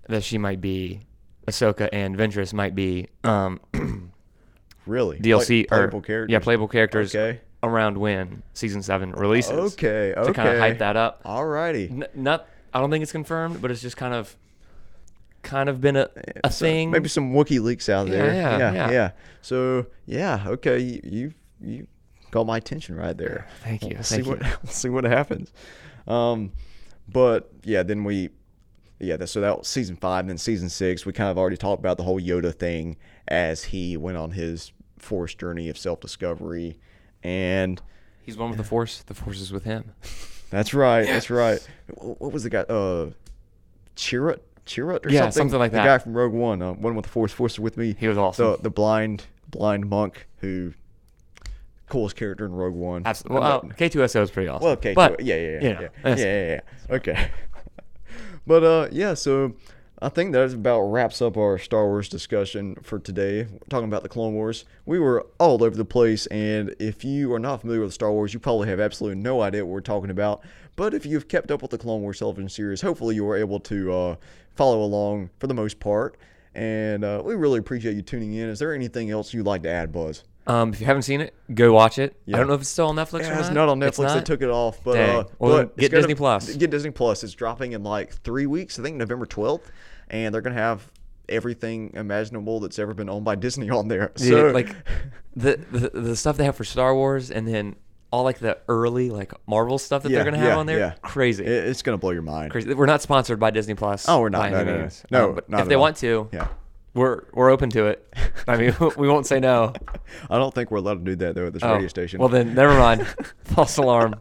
that 0.10 0.24
she 0.24 0.38
might 0.38 0.60
be 0.62 1.02
Ahsoka 1.48 1.88
and 1.94 2.18
Ventress 2.18 2.54
might 2.54 2.76
be 2.76 3.08
um, 3.24 3.60
really 4.86 5.20
DLC 5.20 5.68
play- 5.68 5.78
or 5.78 5.88
playable 5.88 6.02
characters. 6.02 6.32
yeah 6.32 6.40
playable 6.40 6.68
characters 6.68 7.16
Okay. 7.16 7.40
around 7.64 7.98
when 7.98 8.44
season 8.54 8.82
seven 8.82 9.12
releases. 9.14 9.74
Okay. 9.74 10.14
Okay. 10.16 10.28
To 10.28 10.34
kind 10.34 10.50
of 10.50 10.60
hype 10.60 10.80
that 10.80 10.98
up. 10.98 11.24
Alrighty. 11.24 11.92
N- 11.92 12.08
not 12.16 12.48
I 12.74 12.80
don't 12.80 12.90
think 12.90 13.04
it's 13.04 13.12
confirmed, 13.12 13.62
but 13.62 13.70
it's 13.72 13.82
just 13.82 13.98
kind 13.98 14.14
of 14.14 14.36
kind 15.52 15.70
of 15.70 15.82
been 15.82 15.96
a, 15.98 16.10
a 16.44 16.52
So 16.52 16.66
thing. 16.66 16.92
Maybe 16.92 17.10
some 17.10 17.34
Wookiee 17.34 17.62
leaks 17.62 17.90
out 17.90 18.08
Yeah, 18.08 18.14
there. 18.14 18.34
yeah, 18.34 18.74
yeah, 18.74 18.92
yeah. 18.92 19.12
So 19.42 19.86
yeah, 20.06 20.44
okay, 20.48 20.80
you 20.80 21.00
you, 21.04 21.34
you 21.60 21.88
got 22.32 22.46
my 22.46 22.58
attention 22.58 22.96
right 22.96 23.18
there. 23.18 23.48
Thank 23.64 23.84
you, 23.84 23.90
We'll 23.96 24.04
thank 24.04 24.06
see 24.06 24.30
you. 24.30 24.36
what 24.38 24.42
we'll 24.64 24.72
see 24.72 24.90
what 24.90 25.04
happens. 25.04 25.52
Um, 26.08 26.52
but 27.08 27.52
yeah, 27.64 27.84
then 27.84 28.04
we. 28.04 28.30
Yeah, 29.04 29.18
that, 29.18 29.28
so 29.28 29.42
that 29.42 29.58
was 29.58 29.68
season 29.68 29.96
five. 29.96 30.20
And 30.22 30.30
then 30.30 30.38
season 30.38 30.70
six, 30.70 31.08
we 31.08 31.12
kind 31.12 31.32
of 31.32 31.38
already 31.40 31.58
talked 31.58 31.80
about 31.80 31.98
the 31.98 32.04
whole 32.04 32.22
Yoda 32.22 32.54
thing 32.54 32.98
as 33.28 33.64
he 33.64 33.98
went 33.98 34.16
on 34.16 34.30
his 34.30 34.72
force 35.00 35.34
journey 35.34 35.70
of 35.70 35.78
self 35.78 36.00
discovery. 36.00 36.78
And 37.24 37.82
He's 38.22 38.38
one 38.38 38.50
with 38.50 38.58
the 38.60 38.64
Force. 38.64 39.02
The 39.02 39.16
Force 39.16 39.40
is 39.42 39.52
with 39.52 39.64
him. 39.64 39.94
that's 40.52 40.76
right. 40.76 41.08
That's 41.08 41.32
right. 41.32 41.60
What 41.96 42.32
was 42.32 42.44
the 42.44 42.52
guy? 42.52 42.60
Uh, 42.60 43.10
Chirrut? 43.96 44.40
Chirrut 44.66 45.06
or 45.06 45.10
Yeah, 45.10 45.22
something? 45.22 45.32
something 45.32 45.60
like 45.60 45.72
the 45.72 45.78
that. 45.78 45.84
The 45.84 45.88
guy 45.90 45.98
from 45.98 46.14
Rogue 46.14 46.34
One. 46.34 46.62
Uh, 46.62 46.74
one 46.74 46.96
with 46.96 47.06
the 47.06 47.12
Force. 47.12 47.32
Force 47.32 47.58
with 47.60 47.78
me. 47.78 47.96
He 48.00 48.08
was 48.08 48.18
awesome. 48.18 48.52
The 48.54 48.58
the 48.64 48.70
blind 48.70 49.24
blind 49.50 49.90
monk 49.90 50.28
who 50.38 50.74
coolest 51.90 52.16
character 52.16 52.46
in 52.46 52.54
Rogue 52.54 52.74
One. 52.76 53.04
Absolutely. 53.06 53.38
Uh, 53.46 53.60
Well, 53.64 53.72
K2SO 53.78 54.22
is 54.22 54.32
pretty 54.32 54.48
awesome. 54.48 54.64
well, 54.64 54.74
okay, 54.74 54.94
but 54.94 55.20
yeah, 55.24 55.36
yeah, 55.36 55.42
yeah, 55.42 55.48
you 55.62 55.68
yeah, 55.68 55.74
know, 55.74 55.82
yeah, 55.82 56.16
yeah, 56.16 56.16
yeah, 56.16 56.48
yeah. 56.90 56.96
Okay. 56.96 57.28
but 58.48 58.64
uh, 58.64 58.88
yeah. 58.92 59.14
So 59.14 59.56
I 60.02 60.10
think 60.10 60.32
that 60.34 60.54
about 60.54 60.82
wraps 60.84 61.22
up 61.22 61.38
our 61.38 61.58
Star 61.58 61.86
Wars 61.86 62.08
discussion 62.10 62.76
for 62.82 62.98
today. 63.00 63.48
Talking 63.70 63.88
about 63.88 64.04
the 64.04 64.10
Clone 64.10 64.34
Wars, 64.34 64.66
we 64.86 65.00
were 65.00 65.28
all 65.40 65.64
over 65.64 65.76
the 65.76 65.86
place, 65.86 66.26
and 66.28 66.74
if 66.80 67.04
you 67.04 67.32
are 67.34 67.40
not 67.40 67.62
familiar 67.62 67.82
with 67.82 67.94
Star 67.94 68.12
Wars, 68.12 68.34
you 68.34 68.40
probably 68.40 68.68
have 68.70 68.80
absolutely 68.80 69.22
no 69.22 69.42
idea 69.42 69.66
what 69.66 69.72
we're 69.74 69.82
talking 69.82 70.10
about. 70.10 70.42
But 70.76 70.94
if 70.94 71.06
you've 71.06 71.28
kept 71.28 71.52
up 71.52 71.62
with 71.62 71.72
the 71.72 71.78
Clone 71.78 72.02
Wars 72.02 72.20
television 72.20 72.50
series, 72.50 72.82
hopefully 72.82 73.16
you 73.16 73.24
were 73.26 73.38
able 73.38 73.60
to 73.62 73.94
uh, 73.94 74.16
follow 74.56 74.82
along 74.84 75.30
for 75.40 75.48
the 75.48 75.54
most 75.54 75.80
part. 75.80 76.18
And 76.56 77.04
uh, 77.06 77.22
we 77.24 77.36
really 77.36 77.60
appreciate 77.60 77.96
you 77.96 78.02
tuning 78.02 78.34
in. 78.34 78.50
Is 78.50 78.60
there 78.60 78.74
anything 78.74 79.10
else 79.12 79.34
you'd 79.34 79.46
like 79.46 79.64
to 79.64 79.70
add, 79.70 79.92
Buzz? 79.92 80.24
Um, 80.48 80.74
if 80.74 80.80
you 80.80 80.86
haven't 80.88 81.04
seen 81.04 81.22
it, 81.22 81.36
go 81.54 81.72
watch 81.72 82.00
it. 82.00 82.16
Yeah. 82.26 82.36
I 82.36 82.40
don't 82.40 82.48
know 82.48 82.56
if 82.56 82.62
it's 82.62 82.70
still 82.70 82.88
on 82.88 82.96
Netflix 82.96 83.22
Yeah, 83.22 83.38
or 83.38 83.40
it's 83.40 83.48
not. 83.50 83.54
not 83.54 83.70
on 83.70 83.84
It's 83.84 83.98
Netflix. 84.00 84.14
They 84.16 84.22
took 84.22 84.42
it 84.42 84.50
off, 84.50 84.84
but 84.84 84.98
uh, 84.98 85.24
Well, 85.38 85.58
but 85.66 85.78
get 85.78 85.86
it's 85.86 85.92
gonna- 85.92 86.02
Disney 86.02 86.16
Plus. 86.16 86.56
Get 86.56 86.72
Disney 86.72 86.90
Plus. 86.92 87.24
It's 87.24 87.34
dropping 87.34 87.74
in 87.74 87.84
like 87.84 88.14
three 88.24 88.48
weeks. 88.48 88.80
I 88.80 88.84
think 88.84 88.98
November 88.98 89.28
twelfth, 89.28 89.72
and 90.10 90.34
they're 90.34 90.42
gonna 90.42 90.56
have 90.56 90.92
everything 91.30 91.92
imaginable 91.94 92.60
that's 92.60 92.80
ever 92.80 92.94
been 92.94 93.08
owned 93.10 93.24
by 93.24 93.36
Disney 93.36 93.70
on 93.70 93.88
there. 93.88 94.12
So 94.16 94.48
like 94.50 94.76
the, 95.36 95.58
the 95.72 95.92
the 95.94 96.16
stuff 96.16 96.38
they 96.38 96.44
have 96.46 96.56
for 96.56 96.64
Star 96.66 96.96
Wars, 96.96 97.30
and 97.30 97.48
then 97.48 97.76
all 98.12 98.24
like 98.24 98.40
the 98.40 98.58
early 98.68 99.10
like 99.10 99.34
Marvel 99.48 99.78
stuff 99.78 100.04
that 100.04 100.10
Yeah, 100.12 100.18
they're 100.18 100.26
gonna 100.26 100.38
have 100.38 100.48
yeah, 100.50 100.58
on 100.58 100.66
there. 100.66 100.80
yeah. 100.80 100.94
Crazy. 101.02 101.44
it- 101.46 101.66
it's 101.70 101.82
gonna 101.82 101.98
blow 101.98 102.12
your 102.12 102.22
mind. 102.22 102.52
Crazy. 102.52 102.74
We're 102.74 102.86
not 102.86 103.02
sponsored 103.02 103.40
by 103.40 103.52
Disney 103.52 103.74
Plus. 103.74 104.06
Oh, 104.08 104.20
we're 104.20 104.30
not. 104.30 104.40
by 104.42 104.50
No, 104.50 104.58
any 104.58 104.66
no, 104.66 104.74
no. 104.76 104.80
means. 104.82 105.04
No, 105.10 105.30
Um, 105.30 105.36
but 105.36 105.50
not 105.50 105.58
if 105.58 105.62
at 105.64 105.70
they 105.70 105.76
all. 105.76 105.82
want 105.82 105.98
to, 105.98 106.30
Yeah, 106.34 106.48
we're 106.94 107.24
we're 107.34 107.50
open 107.50 107.70
to 107.72 107.86
it. 107.86 108.14
I 108.48 108.58
mean, 108.58 108.76
we 108.98 109.08
won't 109.08 109.26
say 109.26 109.40
no. 109.40 109.74
I 110.30 110.38
don't 110.38 110.54
think 110.54 110.72
we're 110.72 110.80
allowed 110.80 111.06
to 111.06 111.12
do 111.12 111.16
that 111.18 111.36
though 111.36 111.48
at 111.48 111.54
this 111.54 111.64
Oh, 111.64 111.72
radio 111.74 111.88
station. 111.88 112.20
Well, 112.20 112.30
then 112.30 112.54
never 112.54 112.74
mind. 112.78 113.08
False 113.46 113.78
alarm. 113.78 114.16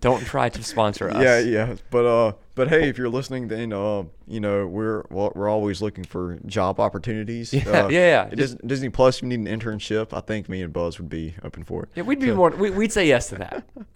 Don't 0.00 0.24
try 0.24 0.48
to 0.48 0.62
sponsor 0.62 1.08
us. 1.10 1.22
Yeah, 1.22 1.38
yeah, 1.38 1.74
but 1.90 2.04
uh, 2.06 2.32
but 2.54 2.68
hey, 2.68 2.88
if 2.88 2.98
you're 2.98 3.08
listening, 3.08 3.48
then 3.48 3.72
uh, 3.72 4.04
you 4.26 4.40
know 4.40 4.66
we're 4.66 5.04
we're 5.10 5.48
always 5.48 5.82
looking 5.82 6.04
for 6.04 6.38
job 6.46 6.78
opportunities. 6.80 7.52
Yeah, 7.64 7.84
uh, 7.84 7.88
yeah, 7.88 8.28
is- 8.32 8.56
Disney 8.66 8.88
Plus, 8.90 9.16
if 9.18 9.22
you 9.22 9.28
need 9.28 9.40
an 9.46 9.60
internship, 9.60 10.12
I 10.16 10.20
think 10.20 10.48
me 10.48 10.62
and 10.62 10.72
Buzz 10.72 10.98
would 10.98 11.08
be 11.08 11.34
open 11.42 11.64
for 11.64 11.84
it. 11.84 11.88
Yeah, 11.94 12.02
we'd 12.04 12.20
be 12.20 12.30
more. 12.32 12.50
We, 12.50 12.70
we'd 12.70 12.92
say 12.92 13.06
yes 13.06 13.28
to 13.30 13.36
that. 13.36 13.64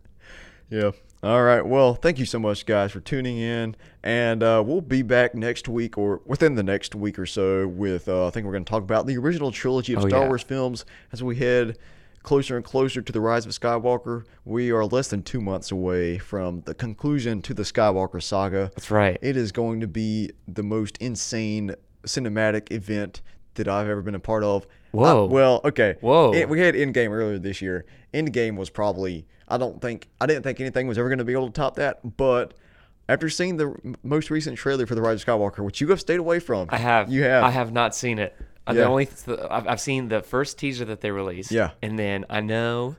Yeah. 0.70 0.90
All 1.22 1.42
right. 1.42 1.64
Well, 1.64 1.94
thank 1.94 2.18
you 2.18 2.26
so 2.26 2.38
much, 2.38 2.66
guys, 2.66 2.92
for 2.92 3.00
tuning 3.00 3.38
in, 3.38 3.74
and 4.02 4.42
uh, 4.42 4.62
we'll 4.64 4.82
be 4.82 5.00
back 5.00 5.34
next 5.34 5.66
week 5.66 5.96
or 5.96 6.20
within 6.26 6.56
the 6.56 6.62
next 6.62 6.94
week 6.94 7.18
or 7.18 7.24
so 7.24 7.66
with. 7.66 8.06
Uh, 8.06 8.26
I 8.26 8.30
think 8.30 8.44
we're 8.44 8.52
going 8.52 8.66
to 8.66 8.70
talk 8.70 8.82
about 8.82 9.06
the 9.06 9.16
original 9.16 9.50
trilogy 9.50 9.94
of 9.94 10.04
Oh, 10.04 10.08
Star 10.08 10.20
yeah. 10.20 10.28
Wars 10.28 10.42
films 10.42 10.84
as 11.10 11.22
we 11.22 11.36
head 11.36 11.78
closer 12.22 12.57
and 12.57 12.64
closer 12.64 13.00
to 13.02 13.12
the 13.12 13.20
rise 13.20 13.46
of 13.46 13.52
Skywalker. 13.52 14.24
We 14.44 14.70
are 14.70 14.85
less 14.85 15.09
than 15.09 15.22
two 15.22 15.40
months 15.40 15.70
away 15.70 16.18
from 16.18 16.62
the 16.62 16.74
conclusion 16.74 17.42
to 17.42 17.54
the 17.54 17.62
Skywalker 17.62 18.22
saga. 18.22 18.70
That's 18.74 18.90
right. 18.90 19.18
It 19.22 19.37
is 19.37 19.52
going 19.52 19.81
to 19.81 19.87
be 19.87 20.31
the 20.46 20.62
most 20.62 20.96
insane 20.98 21.74
cinematic 22.04 22.70
event 22.72 23.22
that 23.54 23.68
I've 23.68 23.88
ever 23.88 24.02
been 24.02 24.14
a 24.14 24.20
part 24.20 24.44
of. 24.44 24.66
Whoa. 24.92 25.26
Well, 25.26 25.61
okay. 25.64 25.96
Whoa. 26.00 26.33
It- 26.35 26.48
we 26.48 26.61
had 26.61 26.74
Endgame 26.74 27.11
earlier 27.11 27.38
this 27.38 27.61
year. 27.61 27.85
Endgame 28.14 28.57
was 28.57 28.70
probably 28.70 29.26
I 29.48 29.57
don't 29.57 29.81
think 29.81 30.09
I 30.20 30.26
didn't 30.26 30.42
think 30.42 30.61
anything 30.61 30.87
was 30.87 30.98
ever 30.98 31.09
going 31.09 31.18
to 31.18 31.24
be 31.24 31.33
able 31.33 31.46
to 31.46 31.52
top 31.52 31.76
that, 31.76 32.16
but 32.16 32.54
after 33.09 33.31
seeing 33.31 33.57
the 33.57 33.74
most 34.02 34.31
recent 34.31 34.59
trailer 34.59 34.85
for 34.87 34.94
the 34.94 35.00
Rise 35.00 35.22
of 35.22 35.26
Skywalker, 35.26 35.61
which 35.64 35.81
you 35.81 35.88
have 35.88 36.00
stayed 36.00 36.18
away 36.20 36.38
from, 36.38 36.66
I 36.70 36.76
have. 36.76 37.11
You 37.11 37.22
have. 37.22 37.42
I 37.44 37.50
have 37.50 37.72
not 37.72 37.94
seen 37.94 38.18
it. 38.18 38.37
Uh, 38.68 38.72
Yeah. 38.74 38.81
The 38.83 38.87
only 38.88 39.07
th- 39.07 39.38
I've, 39.50 39.66
I've 39.68 39.81
seen 39.81 40.09
the 40.09 40.22
first 40.22 40.59
teaser 40.59 40.85
that 40.87 41.00
they 41.00 41.11
released. 41.11 41.50
Yeah. 41.50 41.70
And 41.83 41.98
then 41.98 42.24
I 42.31 42.40
know 42.40 42.96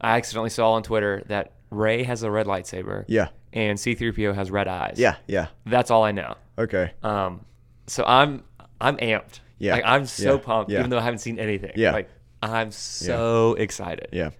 I 0.00 0.16
accidentally 0.16 0.50
saw 0.50 0.72
on 0.72 0.82
Twitter 0.82 1.22
that 1.26 1.52
Rey 1.70 2.02
has 2.04 2.22
a 2.22 2.30
red 2.30 2.46
lightsaber. 2.46 3.04
Yeah. 3.08 3.28
And 3.52 3.78
C3PO 3.78 4.34
has 4.34 4.50
red 4.50 4.68
eyes. 4.68 4.96
Yeah. 4.98 5.16
Yeah. 5.26 5.46
That's 5.66 5.90
all 5.90 6.02
I 6.04 6.12
know. 6.12 6.34
Okay. 6.58 6.92
Um. 7.02 7.44
So 7.86 8.04
I'm 8.04 8.42
I'm 8.80 8.96
amped. 8.98 9.40
Yeah. 9.58 9.74
Like 9.74 9.84
I'm 9.86 10.06
so 10.06 10.34
Yeah. 10.34 10.40
pumped, 10.40 10.70
even 10.72 10.90
though 10.90 10.98
I 10.98 11.02
haven't 11.02 11.18
seen 11.20 11.38
anything. 11.38 11.72
Yeah. 11.76 11.92
Like 11.92 12.08
I'm 12.42 12.70
so 12.72 13.54
excited. 13.54 14.08
Yeah. 14.12 14.30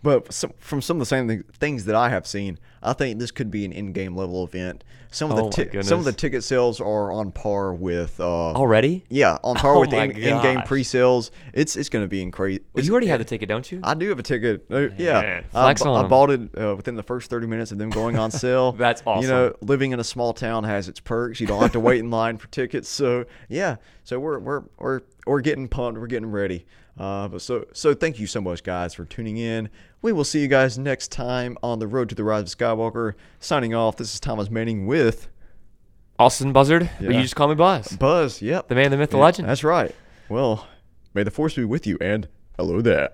But 0.00 0.32
some, 0.32 0.52
from 0.58 0.80
some 0.80 0.96
of 0.98 1.00
the 1.00 1.06
same 1.06 1.26
thi- 1.26 1.42
things 1.58 1.84
that 1.86 1.96
I 1.96 2.08
have 2.08 2.24
seen, 2.24 2.60
I 2.84 2.92
think 2.92 3.18
this 3.18 3.32
could 3.32 3.50
be 3.50 3.64
an 3.64 3.72
Endgame 3.72 4.16
level 4.16 4.44
event. 4.44 4.84
Some 5.10 5.32
of 5.32 5.38
Oh 5.38 5.48
the 5.50 5.64
my 5.64 5.70
ti- 5.70 5.82
some 5.82 5.98
of 5.98 6.04
the 6.04 6.12
ticket 6.12 6.44
sales 6.44 6.80
are 6.80 7.10
on 7.10 7.32
par 7.32 7.74
with 7.74 8.20
uh, 8.20 8.52
Already? 8.52 9.04
yeah, 9.08 9.38
on 9.42 9.56
par 9.56 9.74
Oh 9.74 9.80
with 9.80 9.90
my 9.90 10.04
in, 10.04 10.12
Endgame 10.12 10.64
pre-sales. 10.66 11.32
It's 11.52 11.74
it's 11.74 11.88
going 11.88 12.04
to 12.04 12.08
be 12.08 12.30
crazy. 12.30 12.62
Well, 12.74 12.84
you 12.84 12.92
already 12.92 13.08
have 13.08 13.18
the 13.18 13.24
ticket, 13.24 13.48
don't 13.48 13.70
you? 13.72 13.80
I 13.82 13.94
do 13.94 14.08
have 14.10 14.18
a 14.20 14.22
ticket. 14.22 14.66
Uh, 14.70 14.88
yeah, 14.98 15.42
I, 15.52 15.72
on 15.72 15.96
I 15.96 16.02
'em. 16.04 16.08
bought 16.08 16.30
it 16.30 16.40
uh, 16.56 16.76
within 16.76 16.94
the 16.94 17.02
first 17.02 17.28
thirty 17.28 17.48
minutes 17.48 17.72
of 17.72 17.78
them 17.78 17.90
going 17.90 18.16
on 18.18 18.30
sale. 18.30 18.72
That's 18.72 19.02
awesome. 19.04 19.22
You 19.22 19.28
know, 19.28 19.56
living 19.62 19.90
in 19.90 19.98
a 19.98 20.04
small 20.04 20.32
town 20.32 20.62
has 20.62 20.88
its 20.88 21.00
perks. 21.00 21.40
You 21.40 21.48
don't 21.48 21.60
have 21.62 21.72
to 21.72 21.80
wait 21.80 21.98
in 22.00 22.10
line 22.10 22.36
for 22.38 22.46
tickets. 22.48 22.88
So 22.88 23.24
yeah, 23.48 23.76
so 24.04 24.20
we're 24.20 24.38
we're 24.38 24.62
we're 24.78 25.00
we're 25.26 25.40
getting 25.40 25.66
pumped. 25.66 25.98
We're 25.98 26.06
getting 26.06 26.30
ready. 26.30 26.66
Uh, 26.98 27.28
but 27.28 27.40
so 27.40 27.64
so 27.72 27.94
thank 27.94 28.18
you 28.18 28.26
so 28.26 28.40
much, 28.40 28.62
guys, 28.62 28.92
for 28.92 29.04
tuning 29.04 29.36
in. 29.38 29.70
We 30.02 30.12
will 30.12 30.24
see 30.24 30.40
you 30.40 30.48
guys 30.48 30.78
next 30.78 31.10
time 31.10 31.56
on 31.62 31.78
the 31.78 31.86
road 31.86 32.08
to 32.10 32.14
the 32.14 32.24
rise 32.24 32.42
of 32.52 32.58
Skywalker. 32.58 33.14
Signing 33.40 33.74
off. 33.74 33.96
This 33.96 34.14
is 34.14 34.20
Thomas 34.20 34.50
Manning 34.50 34.86
with 34.86 35.28
Austin 36.18 36.52
Buzzard, 36.52 36.90
but 37.00 37.14
you 37.14 37.22
just 37.22 37.36
call 37.36 37.48
me 37.48 37.54
Buzz. 37.54 37.96
Buzz. 37.96 38.40
Yep, 38.42 38.68
The 38.68 38.74
man, 38.74 38.90
the 38.90 38.96
myth, 38.96 39.10
the 39.10 39.16
Yeah, 39.18 39.24
legend. 39.24 39.48
That's 39.48 39.64
right. 39.64 39.94
Well, 40.28 40.66
may 41.14 41.22
the 41.22 41.30
force 41.30 41.54
be 41.54 41.64
with 41.64 41.86
you, 41.86 41.96
and 42.00 42.28
hello 42.56 42.80
there. 42.80 43.10